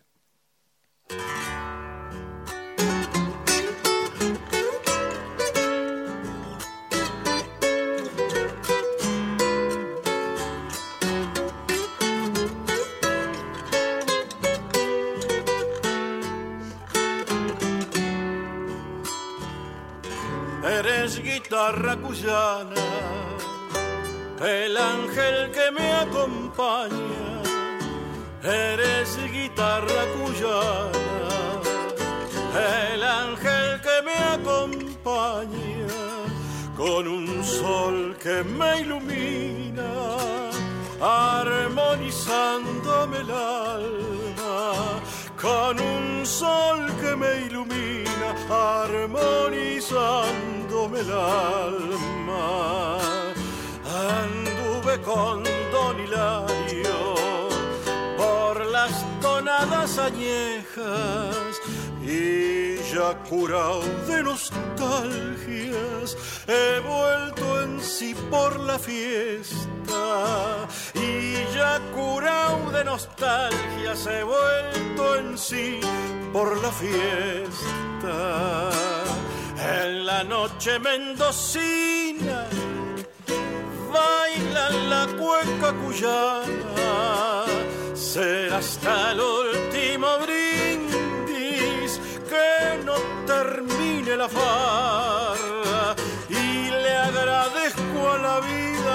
[21.14, 22.74] Guitarra cuyana,
[24.44, 27.42] el ángel que me acompaña,
[28.42, 31.60] eres guitarra cuyana,
[32.92, 35.94] el ángel que me acompaña,
[36.76, 39.90] con un sol que me ilumina,
[41.00, 44.72] armonizándome el alma,
[45.40, 50.55] con un sol que me ilumina, armonizando
[51.00, 52.98] el alma.
[53.84, 57.14] Anduve con Don Hilario
[58.16, 61.60] por las tonadas añejas
[62.02, 72.70] y ya curado de nostalgias he vuelto en sí por la fiesta y ya curado
[72.70, 75.80] de nostalgias he vuelto en sí
[76.32, 77.66] por la fiesta
[79.58, 82.46] en la noche mendocina
[83.92, 87.46] baila la cueca cuyana
[87.94, 92.00] será hasta el último brindis
[92.30, 92.94] que no
[93.26, 95.94] termine la farra.
[96.28, 98.94] Y le agradezco a la vida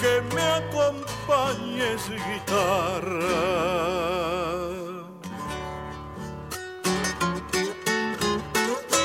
[0.00, 3.32] que me acompañes guitarra.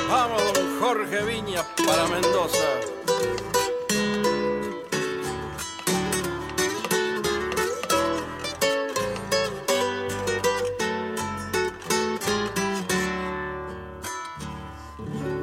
[0.10, 0.47] Vamos,
[0.88, 2.70] Jorge Viña para Mendoza.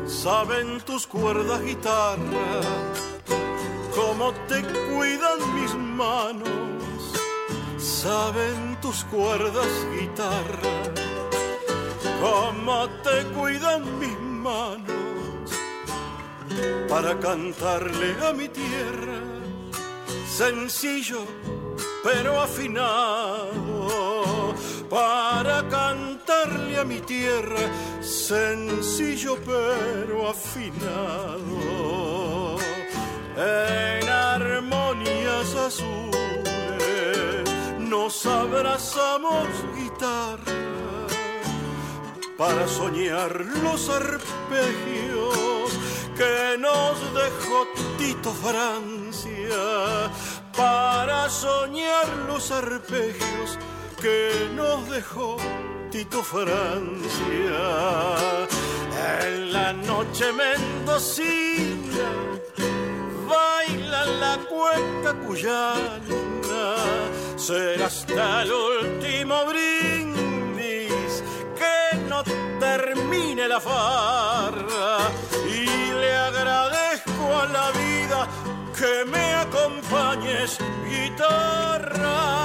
[0.07, 2.17] Saben tus cuerdas guitarra,
[3.95, 6.49] cómo te cuidan mis manos.
[7.77, 10.75] Saben tus cuerdas guitarra,
[12.23, 14.94] cómo te cuidan mis manos.
[16.89, 19.21] Para cantarle a mi tierra,
[20.29, 21.25] sencillo
[22.03, 23.85] pero afinado.
[24.89, 27.59] Para cantarle a mi tierra,
[28.01, 31.49] sencillo pero afinado,
[33.37, 36.15] en armonías azules
[37.79, 40.53] nos abrazamos guitarra
[42.37, 45.24] para soñar los arpegios
[46.17, 47.67] que nos dejó
[47.99, 50.11] Tito Francia,
[50.57, 53.59] para soñar los arpegios
[54.01, 55.37] que nos dejó
[55.91, 57.57] Tito Francia.
[59.27, 62.09] En la noche mendocina
[63.29, 66.75] baila la cueca cuyana,
[67.37, 71.23] será hasta el último brindis
[71.59, 72.23] que no
[72.61, 75.11] termine la farra
[77.53, 78.29] la vida
[78.79, 82.45] que me acompañes guitarra.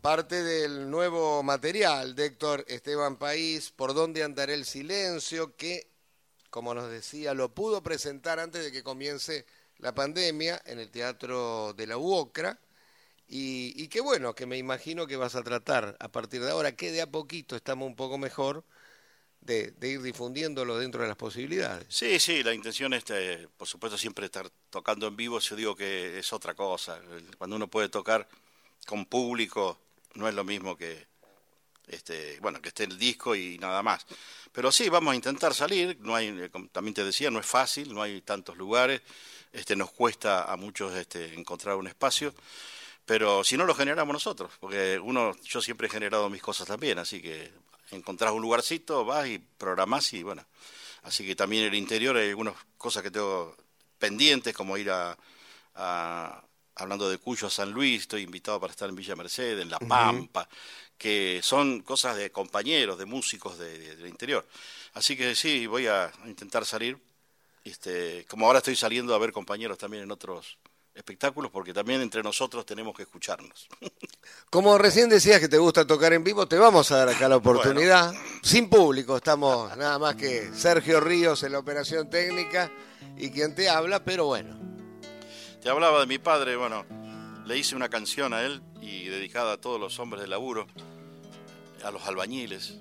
[0.00, 5.90] Parte del nuevo material de Héctor Esteban País, Por dónde andaré el silencio, que,
[6.48, 9.46] como nos decía, lo pudo presentar antes de que comience
[9.78, 12.58] la pandemia en el Teatro de la UOCRA.
[13.28, 16.76] Y, y qué bueno, que me imagino que vas a tratar a partir de ahora,
[16.76, 18.64] que de a poquito estamos un poco mejor,
[19.46, 21.86] de, ir difundiéndolo dentro de las posibilidades.
[21.88, 25.38] Sí, sí, la intención es, eh, por supuesto, siempre estar tocando en vivo.
[25.38, 27.00] Yo digo que es otra cosa.
[27.38, 28.28] Cuando uno puede tocar
[28.86, 29.78] con público,
[30.14, 31.06] no es lo mismo que,
[31.86, 34.04] este, bueno, que esté el disco y nada más.
[34.52, 35.98] Pero sí, vamos a intentar salir.
[36.00, 39.00] No hay, eh, como también te decía, no es fácil, no hay tantos lugares.
[39.52, 42.34] Este, nos cuesta a muchos este, encontrar un espacio.
[43.04, 46.98] Pero si no lo generamos nosotros, porque uno, yo siempre he generado mis cosas también,
[46.98, 47.52] así que
[47.90, 50.44] encontrás un lugarcito, vas y programás y bueno.
[51.02, 53.56] Así que también en el interior hay algunas cosas que tengo
[53.98, 55.16] pendientes, como ir a,
[55.74, 56.42] a
[56.74, 59.78] hablando de Cuyo a San Luis, estoy invitado para estar en Villa Mercedes, en La
[59.78, 60.48] Pampa,
[60.98, 64.46] que son cosas de compañeros, de músicos de, de- del interior.
[64.94, 66.98] Así que sí, voy a intentar salir,
[67.64, 70.58] este, como ahora estoy saliendo a ver compañeros también en otros
[70.96, 73.68] espectáculos, porque también entre nosotros tenemos que escucharnos.
[74.50, 77.36] Como recién decías que te gusta tocar en vivo, te vamos a dar acá la
[77.36, 78.14] oportunidad.
[78.42, 82.72] Sin público, estamos nada más que Sergio Ríos en la operación técnica
[83.18, 84.58] y quien te habla, pero bueno.
[85.62, 86.86] Te hablaba de mi padre, bueno,
[87.44, 90.66] le hice una canción a él y dedicada a todos los hombres de laburo,
[91.84, 92.78] a los albañiles.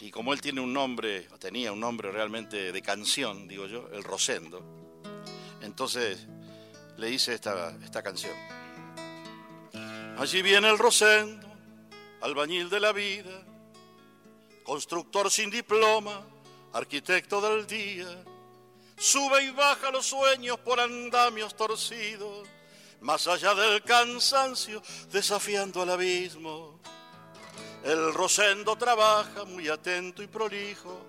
[0.00, 3.88] Y como él tiene un nombre, o tenía un nombre realmente de canción, digo yo,
[3.92, 4.62] el Rosendo,
[5.60, 6.26] entonces
[6.96, 8.34] le hice esta, esta canción.
[10.18, 11.46] Allí viene el Rosendo,
[12.20, 13.42] albañil de la vida,
[14.62, 16.24] constructor sin diploma,
[16.72, 18.06] arquitecto del día.
[18.96, 22.46] Sube y baja los sueños por andamios torcidos,
[23.00, 24.80] más allá del cansancio,
[25.10, 26.78] desafiando al abismo.
[27.82, 31.06] El Rosendo trabaja muy atento y prolijo.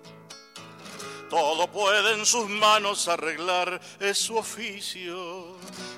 [1.28, 5.56] Todo puede en sus manos arreglar, es su oficio.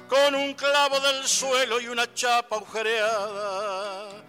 [0.09, 4.25] Con un clavo del suelo y una chapa agujereada,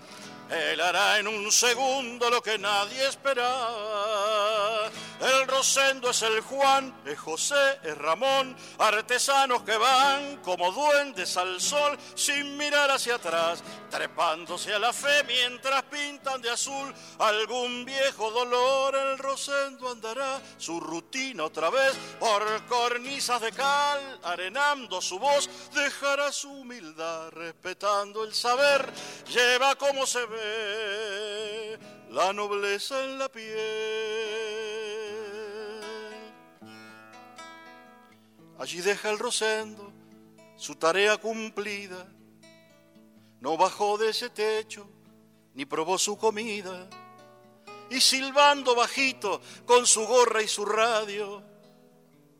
[0.51, 4.89] él hará en un segundo lo que nadie esperaba.
[5.19, 11.59] El Rosendo es el Juan, es José, es Ramón, artesanos que van como duendes al
[11.59, 18.31] sol sin mirar hacia atrás, trepándose a la fe mientras pintan de azul algún viejo
[18.31, 18.95] dolor.
[18.95, 26.31] El Rosendo andará su rutina otra vez por cornisas de cal, arenando su voz, dejará
[26.31, 28.89] su humildad, respetando el saber,
[29.27, 30.38] lleva como se ve
[32.09, 33.49] la nobleza en la piel.
[38.59, 39.93] Allí deja el rosendo
[40.59, 42.05] su tarea cumplida.
[43.39, 44.89] No bajó de ese techo,
[45.53, 46.89] ni probó su comida.
[47.89, 51.41] Y silbando bajito con su gorra y su radio,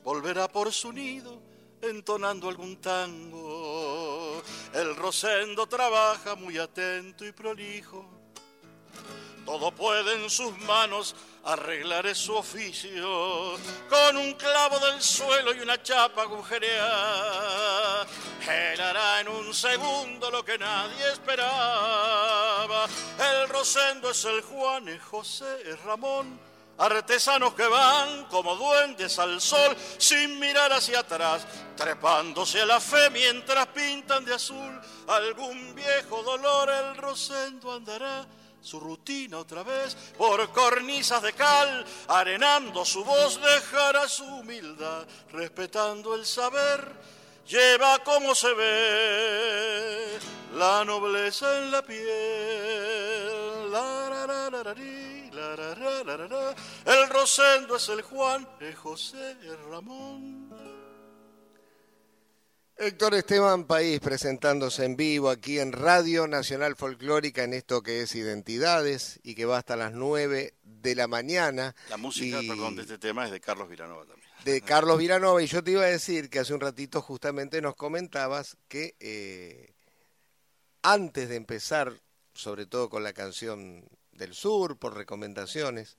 [0.04, 1.42] volverá por su nido
[1.82, 4.09] entonando algún tango.
[4.74, 8.06] El Rosendo trabaja muy atento y prolijo.
[9.46, 13.58] Todo puede en sus manos arreglar su oficio
[13.90, 18.06] con un clavo del suelo y una chapa agujereada.
[18.48, 22.86] Él hará en un segundo lo que nadie esperaba.
[23.18, 26.49] El Rosendo es el Juan, es José, es Ramón
[26.80, 33.10] artesanos que van como duendes al sol sin mirar hacia atrás, trepándose a la fe
[33.10, 38.26] mientras pintan de azul algún viejo dolor, el rosendo andará
[38.62, 46.16] su rutina otra vez por cornisas de cal, arenando su voz, dejará su humildad, respetando
[46.16, 46.94] el saber,
[47.48, 50.20] lleva como se ve
[50.56, 53.50] la nobleza en la piel.
[55.40, 60.50] El Rosendo es el Juan, el José, el Ramón.
[62.82, 68.16] Héctor Esteban País presentándose en vivo aquí en Radio Nacional Folclórica en esto que es
[68.16, 71.76] Identidades y que va hasta las 9 de la mañana.
[71.90, 74.30] La música, perdón, de este tema es de Carlos Vilanova también.
[74.46, 77.76] De Carlos Vilanova y yo te iba a decir que hace un ratito justamente nos
[77.76, 79.74] comentabas que eh,
[80.82, 81.94] antes de empezar,
[82.34, 83.90] sobre todo con la canción
[84.20, 85.98] del sur, por recomendaciones,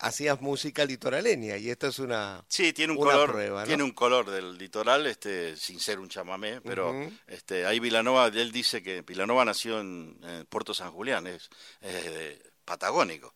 [0.00, 4.56] hacías música litoraleña y esto es una sí tiene un color tiene un color del
[4.56, 6.94] litoral este sin ser un chamamé pero
[7.26, 10.18] este ahí Vilanova él dice que Vilanova nació en,
[10.48, 11.50] Puerto San Julián es,
[11.82, 13.34] de, patagónico.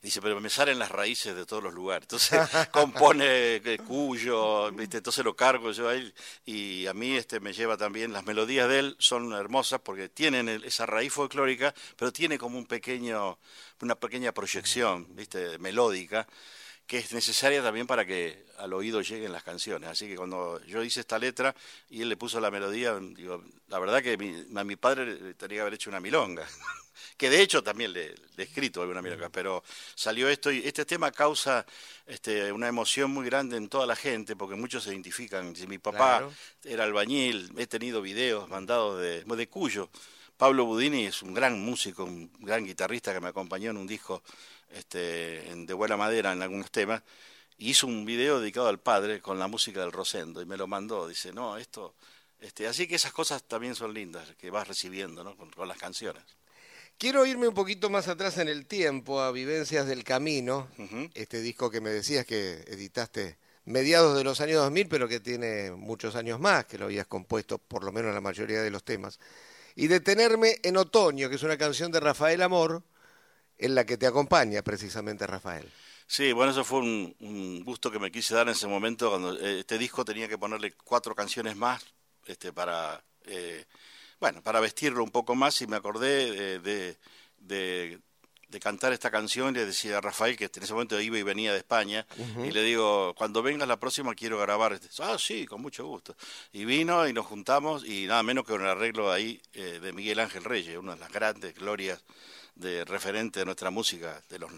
[0.00, 2.04] Dice, pero me salen las raíces de todos los lugares.
[2.04, 2.40] Entonces
[2.72, 4.96] compone eh, Cuyo, ¿viste?
[4.96, 6.10] entonces lo cargo yo ahí
[6.46, 10.48] y a mí este me lleva también, las melodías de él son hermosas porque tienen
[10.48, 13.38] esa raíz folclórica, pero tiene como un pequeño,
[13.82, 15.58] una pequeña proyección, ¿viste?
[15.58, 16.26] melódica
[16.90, 19.88] que es necesaria también para que al oído lleguen las canciones.
[19.88, 21.54] Así que cuando yo hice esta letra
[21.88, 25.60] y él le puso la melodía, digo, la verdad que a mi padre tenía que
[25.60, 26.44] haber hecho una milonga.
[27.16, 29.62] que de hecho también le, he escrito alguna milonga, pero
[29.94, 31.64] salió esto y este tema causa
[32.08, 35.54] este, una emoción muy grande en toda la gente, porque muchos se identifican.
[35.54, 36.28] Si mi papá
[36.64, 39.90] era albañil, he tenido videos mandados de, de Cuyo.
[40.36, 44.24] Pablo Budini es un gran músico, un gran guitarrista que me acompañó en un disco
[44.70, 47.02] este, de buena madera en algunos temas,
[47.58, 50.66] y hizo un video dedicado al padre con la música del Rosendo, y me lo
[50.66, 51.94] mandó, dice, no, esto...
[52.40, 55.36] Este, así que esas cosas también son lindas, que vas recibiendo ¿no?
[55.36, 56.24] con las canciones.
[57.00, 60.68] Quiero irme un poquito más atrás en el tiempo, a Vivencias del Camino,
[61.14, 65.70] este disco que me decías que editaste mediados de los años 2000, pero que tiene
[65.70, 69.18] muchos años más, que lo habías compuesto por lo menos la mayoría de los temas.
[69.76, 72.82] Y Detenerme en Otoño, que es una canción de Rafael Amor,
[73.60, 75.70] en la que te acompaña precisamente Rafael.
[76.06, 79.60] Sí, bueno, eso fue un, gusto que me quise dar en ese momento, cuando eh,
[79.60, 81.84] este disco tenía que ponerle cuatro canciones más
[82.26, 83.02] este, para...
[83.26, 83.64] Eh,
[84.18, 86.98] bueno, para vestirlo un poco más y me acordé de,
[87.38, 88.00] de,
[88.60, 91.52] cantar esta canción y le decía a Rafael que en ese momento iba y venía
[91.52, 92.06] de España
[92.44, 94.74] y le digo, cuando vengas la próxima quiero grabar.
[94.74, 94.88] Este.
[95.02, 96.14] Ah, sí, con mucho gusto.
[96.52, 100.20] Y vino y nos juntamos y nada menos que un arreglo ahí eh, de Miguel
[100.20, 102.04] Ángel Reyes, una de las grandes glorias
[102.60, 104.50] de referente de nuestra música, de los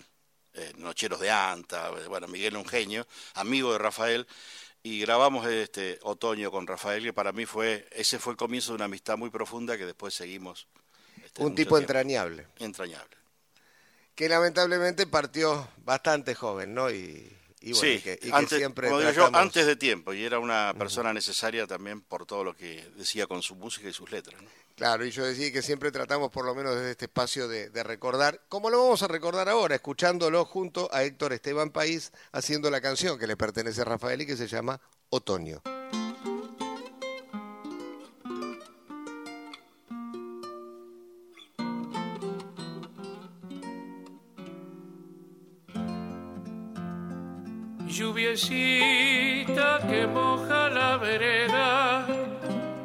[0.55, 4.27] eh, Nocheros de Anta, bueno, Miguel un genio, amigo de Rafael
[4.83, 8.77] y grabamos este otoño con Rafael que para mí fue ese fue el comienzo de
[8.77, 10.67] una amistad muy profunda que después seguimos
[11.25, 12.49] este, un tipo entrañable.
[12.59, 13.17] Entrañable.
[14.15, 19.77] Que lamentablemente partió bastante joven no y, bueno, sí, que, antes, siempre yo, antes de
[19.77, 23.89] tiempo y era una persona necesaria también por todo lo que decía con su música
[23.89, 24.49] y sus letras ¿no?
[24.75, 28.41] Claro, y yo decía que siempre tratamos, por lo menos desde este espacio, de, recordar,
[28.49, 33.19] como lo vamos a recordar ahora, escuchándolo junto a Héctor Esteban País haciendo la canción
[33.19, 35.63] que le pertenece a Rafael y que se llama Otoño.
[48.33, 52.07] Que moja la vereda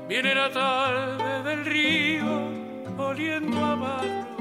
[0.10, 2.52] Viene la tarde del río
[2.98, 4.38] oliendo a barro.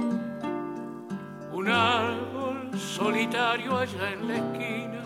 [1.52, 5.02] Un árbol solitario allá en la esquina,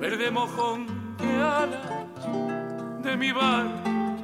[0.00, 4.16] verde mojón de alas de mi barrio.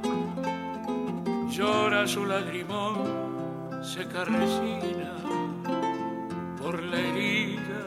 [1.50, 5.14] Llora su lagrimón, seca resina
[6.60, 7.82] por la herida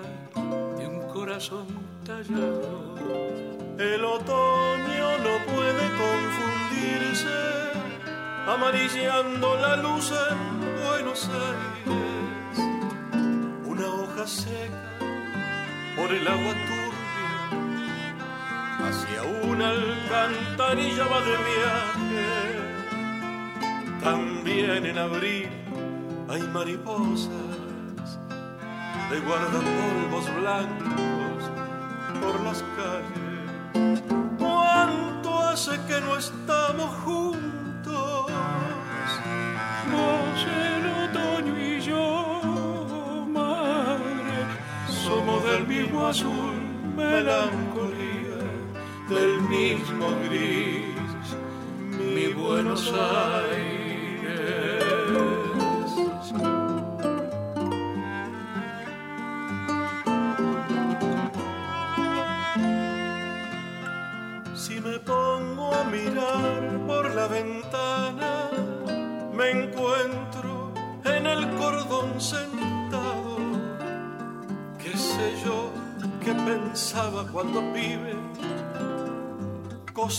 [0.77, 7.73] de un corazón El otoño no puede confundir irse,
[8.47, 10.37] amarillando la luz en
[10.85, 12.59] Buenos Aires.
[13.65, 14.93] Una hoja seca
[15.97, 17.49] por el agua turbia,
[18.87, 22.27] hacia una alcantarilla va de viaje.
[24.01, 25.49] También en abril
[26.29, 27.27] hay mariposas
[29.09, 31.06] de guardapolvos blancos
[32.27, 34.01] por las calles.
[34.37, 38.31] ¿Cuánto hace que no estamos juntos?
[39.91, 44.37] Vos el otoño y yo, madre,
[45.05, 46.55] somos del mismo azul,
[46.97, 48.39] melancolía,
[49.09, 51.27] del mismo gris,
[52.13, 53.66] mi Buenos Aires.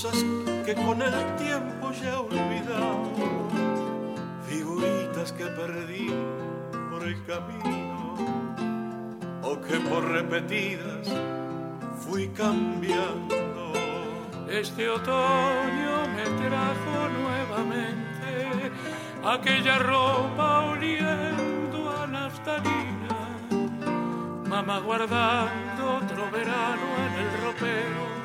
[0.00, 0.24] Cosas
[0.64, 2.48] que con el tiempo ya he.
[4.48, 6.08] Figuritas que perdí
[6.88, 8.14] por el camino
[9.42, 11.08] o que por repetidas
[11.98, 13.72] fui cambiando.
[14.48, 18.70] Este otoño me trajo nuevamente
[19.24, 23.18] aquella ropa oliendo a naftalina.
[24.46, 28.17] Mamá guardando otro verano en el ropero,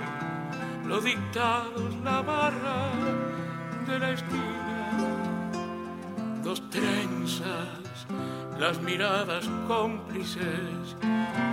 [0.85, 2.91] los dictados, la barra
[3.87, 5.51] de la esquina,
[6.43, 8.07] dos trenzas,
[8.59, 10.95] las miradas cómplices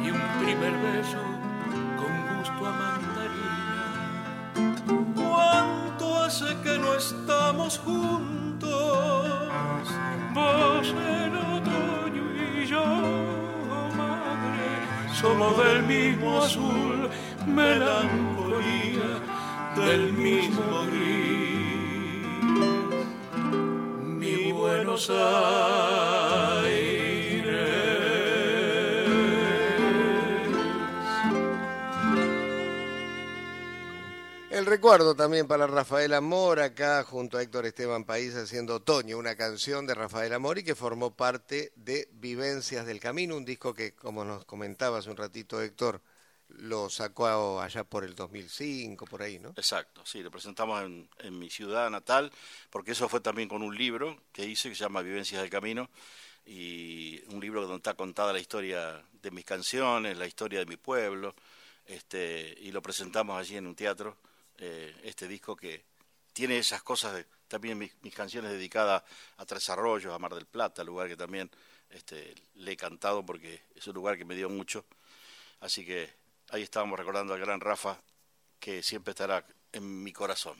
[0.05, 1.19] y un primer beso
[1.97, 3.87] con gusto a mandarina.
[5.15, 8.71] ¿Cuánto hace que no estamos juntos?
[10.35, 12.25] Vos el otoño
[12.63, 12.85] y yo,
[13.97, 17.09] madre, somos del mismo azul,
[17.51, 19.23] melancolía,
[19.77, 21.41] del mismo gris.
[24.19, 26.91] Mi Buenos Aires.
[34.61, 39.35] El recuerdo también para Rafael Amor, acá junto a Héctor Esteban País haciendo Otoño, una
[39.35, 43.95] canción de Rafael Amor y que formó parte de Vivencias del Camino, un disco que,
[43.95, 46.03] como nos comentaba hace un ratito Héctor,
[46.59, 49.51] lo sacó allá por el 2005, por ahí, ¿no?
[49.51, 52.31] Exacto, sí, lo presentamos en, en mi ciudad natal,
[52.71, 55.89] porque eso fue también con un libro que hice que se llama Vivencias del Camino,
[56.47, 60.77] y un libro donde está contada la historia de mis canciones, la historia de mi
[60.77, 61.35] pueblo,
[61.87, 64.17] este, y lo presentamos allí en un teatro,
[64.59, 65.85] eh, este disco que
[66.33, 69.03] tiene esas cosas, de, también mis, mis, canciones dedicadas
[69.37, 71.51] a Tres Arroyos, a Mar del Plata, lugar que también
[71.91, 74.85] este, le he cantado porque es un lugar que me dio mucho,
[75.61, 76.20] así que
[76.51, 78.01] ahí estábamos recordando al gran Rafa,
[78.59, 80.57] que siempre estará en mi corazón.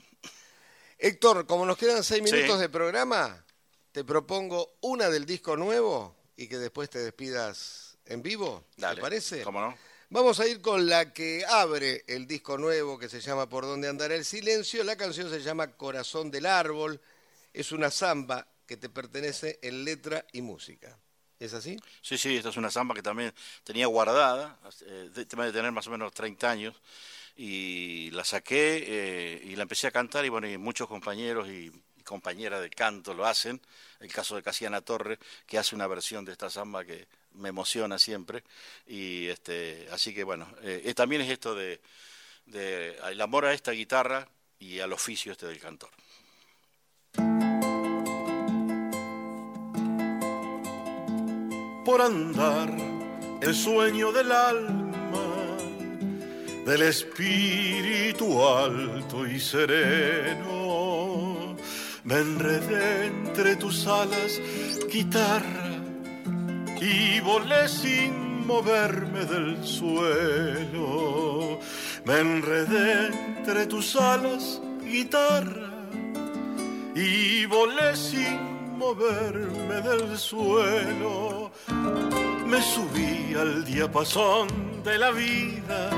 [0.99, 2.61] Héctor, como nos quedan seis minutos sí.
[2.61, 3.45] de programa,
[3.93, 9.01] te propongo una del disco nuevo y que después te despidas en vivo, Dale, ¿te
[9.01, 9.43] parece?
[9.43, 9.77] ¿Cómo no?
[10.13, 13.89] Vamos a ir con la que abre el disco nuevo que se llama Por dónde
[13.89, 14.83] andará el silencio.
[14.83, 17.01] La canción se llama Corazón del Árbol.
[17.53, 20.99] Es una samba que te pertenece en letra y música.
[21.41, 21.79] ¿Es así?
[22.03, 23.33] Sí, sí, esta es una samba que también
[23.65, 26.77] tenía guardada, eh, de, de tener más o menos 30 años,
[27.35, 31.73] y la saqué eh, y la empecé a cantar, y bueno, y muchos compañeros y,
[31.97, 33.59] y, compañeras de canto lo hacen,
[34.01, 37.99] el caso de Casiana Torre, que hace una versión de esta samba que me emociona
[37.99, 38.45] siempre,
[38.87, 41.81] y este, así que bueno, eh, también es esto de,
[42.45, 44.29] de el amor a esta guitarra
[44.59, 45.91] y al oficio este del cantor.
[51.91, 52.71] Por andar
[53.43, 55.57] el sueño del alma,
[56.65, 60.47] del espíritu alto y sereno.
[62.05, 64.41] Me enredé entre tus alas,
[64.89, 65.71] guitarra,
[66.81, 71.59] y volé sin moverme del suelo.
[72.05, 75.73] Me enredé entre tus alas, guitarra,
[76.95, 78.50] y volé sin
[78.81, 81.51] moverme del suelo.
[82.47, 84.49] Me subí al diapasón
[84.83, 85.91] de la vida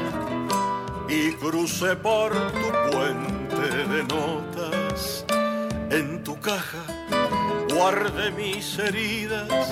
[1.08, 5.24] y crucé por tu puente de notas.
[5.90, 6.84] En tu caja
[7.72, 9.70] guardé mis heridas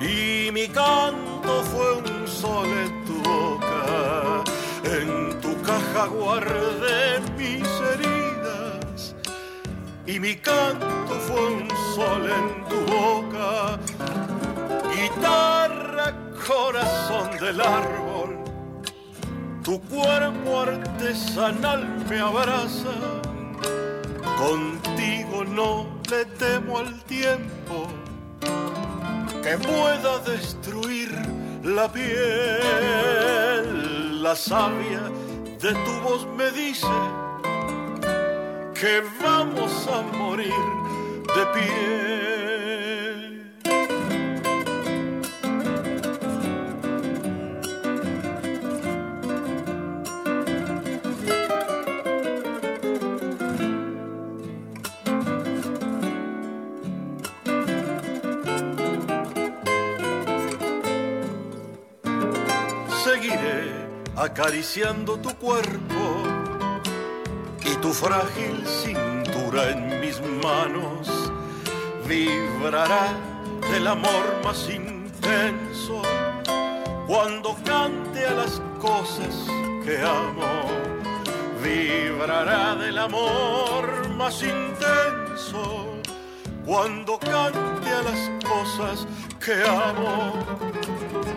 [0.00, 4.44] y mi canto fue un sol en tu boca.
[4.84, 7.77] En tu caja guardé mis
[10.08, 13.78] y mi canto fue un sol en tu boca.
[14.90, 16.14] Guitarra,
[16.46, 18.38] corazón del árbol,
[19.62, 22.94] tu cuerpo artesanal me abraza.
[24.38, 27.86] Contigo no le temo al tiempo
[29.42, 31.10] que pueda destruir
[31.62, 32.08] la piel.
[34.22, 35.02] La savia
[35.60, 36.86] de tu voz me dice
[38.80, 40.52] que vamos a morir
[41.34, 42.18] de pie.
[64.16, 66.17] acariciando tu cuerpo
[67.88, 71.08] tu frágil cintura en mis manos
[72.06, 73.16] vibrará
[73.72, 76.02] del amor más intenso
[77.06, 79.34] cuando cante a las cosas
[79.84, 80.52] que amo.
[81.62, 85.94] Vibrará del amor más intenso
[86.66, 89.06] cuando cante a las cosas
[89.42, 90.34] que amo.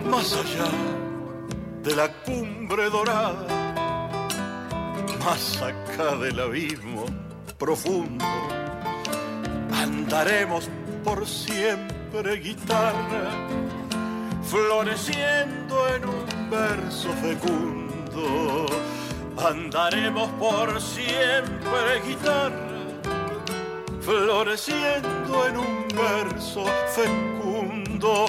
[0.04, 0.70] Más allá
[1.82, 3.61] de la cumbre dorada,
[5.24, 7.06] más acá del abismo
[7.58, 8.24] profundo,
[9.72, 10.68] andaremos
[11.04, 13.30] por siempre guitarra,
[14.42, 18.66] floreciendo en un verso fecundo.
[19.38, 22.68] Andaremos por siempre guitarra,
[24.00, 26.64] floreciendo en un verso
[26.94, 28.26] fecundo.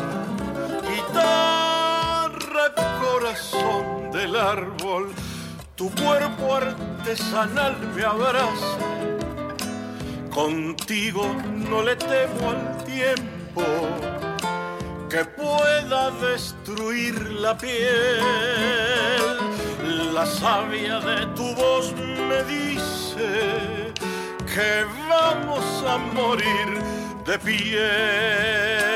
[0.82, 1.54] Guitarra
[3.02, 5.14] corazón del árbol,
[5.76, 8.78] tu cuerpo artesanal me abraza.
[10.30, 11.26] Contigo
[11.70, 13.64] no le temo al tiempo
[15.10, 19.38] que pueda destruir la piel.
[20.14, 21.94] La savia de tu voz
[22.30, 23.94] me dice
[24.54, 26.82] que vamos a morir
[27.26, 28.93] de pie.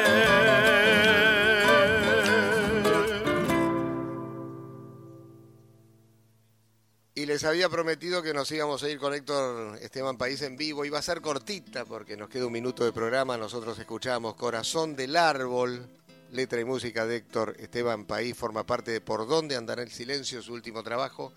[7.38, 10.86] Les había prometido que nos íbamos a ir con Héctor Esteban País en vivo.
[10.86, 13.38] Iba a ser cortita porque nos queda un minuto de programa.
[13.38, 15.88] Nosotros escuchamos Corazón del Árbol,
[16.32, 18.36] letra y música de Héctor Esteban País.
[18.36, 21.32] Forma parte de Por dónde andará el silencio, su último trabajo.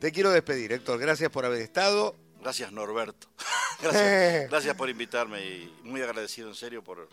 [0.00, 0.98] Te quiero despedir, Héctor.
[0.98, 2.16] Gracias por haber estado.
[2.40, 3.28] Gracias, Norberto.
[3.80, 7.08] gracias, gracias por invitarme y muy agradecido en serio por,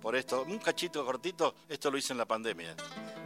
[0.00, 0.42] por esto.
[0.42, 2.74] Un cachito cortito, esto lo hice en la pandemia.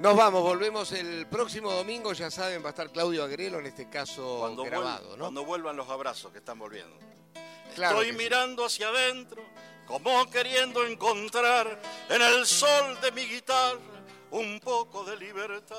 [0.01, 3.89] Nos vamos, volvemos el próximo domingo, ya saben, va a estar Claudio Agrelo, en este
[3.89, 5.25] caso cuando grabado, ¿no?
[5.25, 6.97] Cuando vuelvan los abrazos que están volviendo.
[7.71, 9.43] Estoy mirando hacia adentro,
[9.87, 13.81] como queriendo encontrar en el sol de mi guitarra
[14.31, 15.77] un poco de libertad.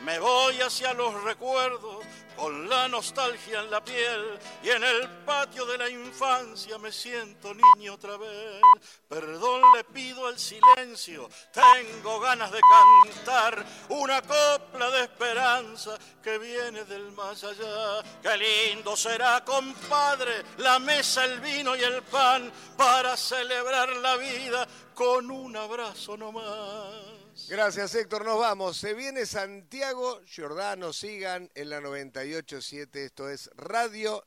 [0.00, 2.04] Me voy hacia los recuerdos
[2.36, 7.52] con la nostalgia en la piel y en el patio de la infancia me siento
[7.54, 8.60] niño otra vez.
[9.08, 16.84] Perdón le pido el silencio, tengo ganas de cantar una copla de esperanza que viene
[16.84, 18.02] del más allá.
[18.22, 24.66] Qué lindo será, compadre, la mesa, el vino y el pan para celebrar la vida
[24.94, 27.15] con un abrazo nomás.
[27.48, 28.24] Gracias, Héctor.
[28.24, 28.76] Nos vamos.
[28.76, 30.92] Se viene Santiago Giordano.
[30.92, 32.96] Sigan en la 98.7.
[32.96, 34.26] Esto es Radio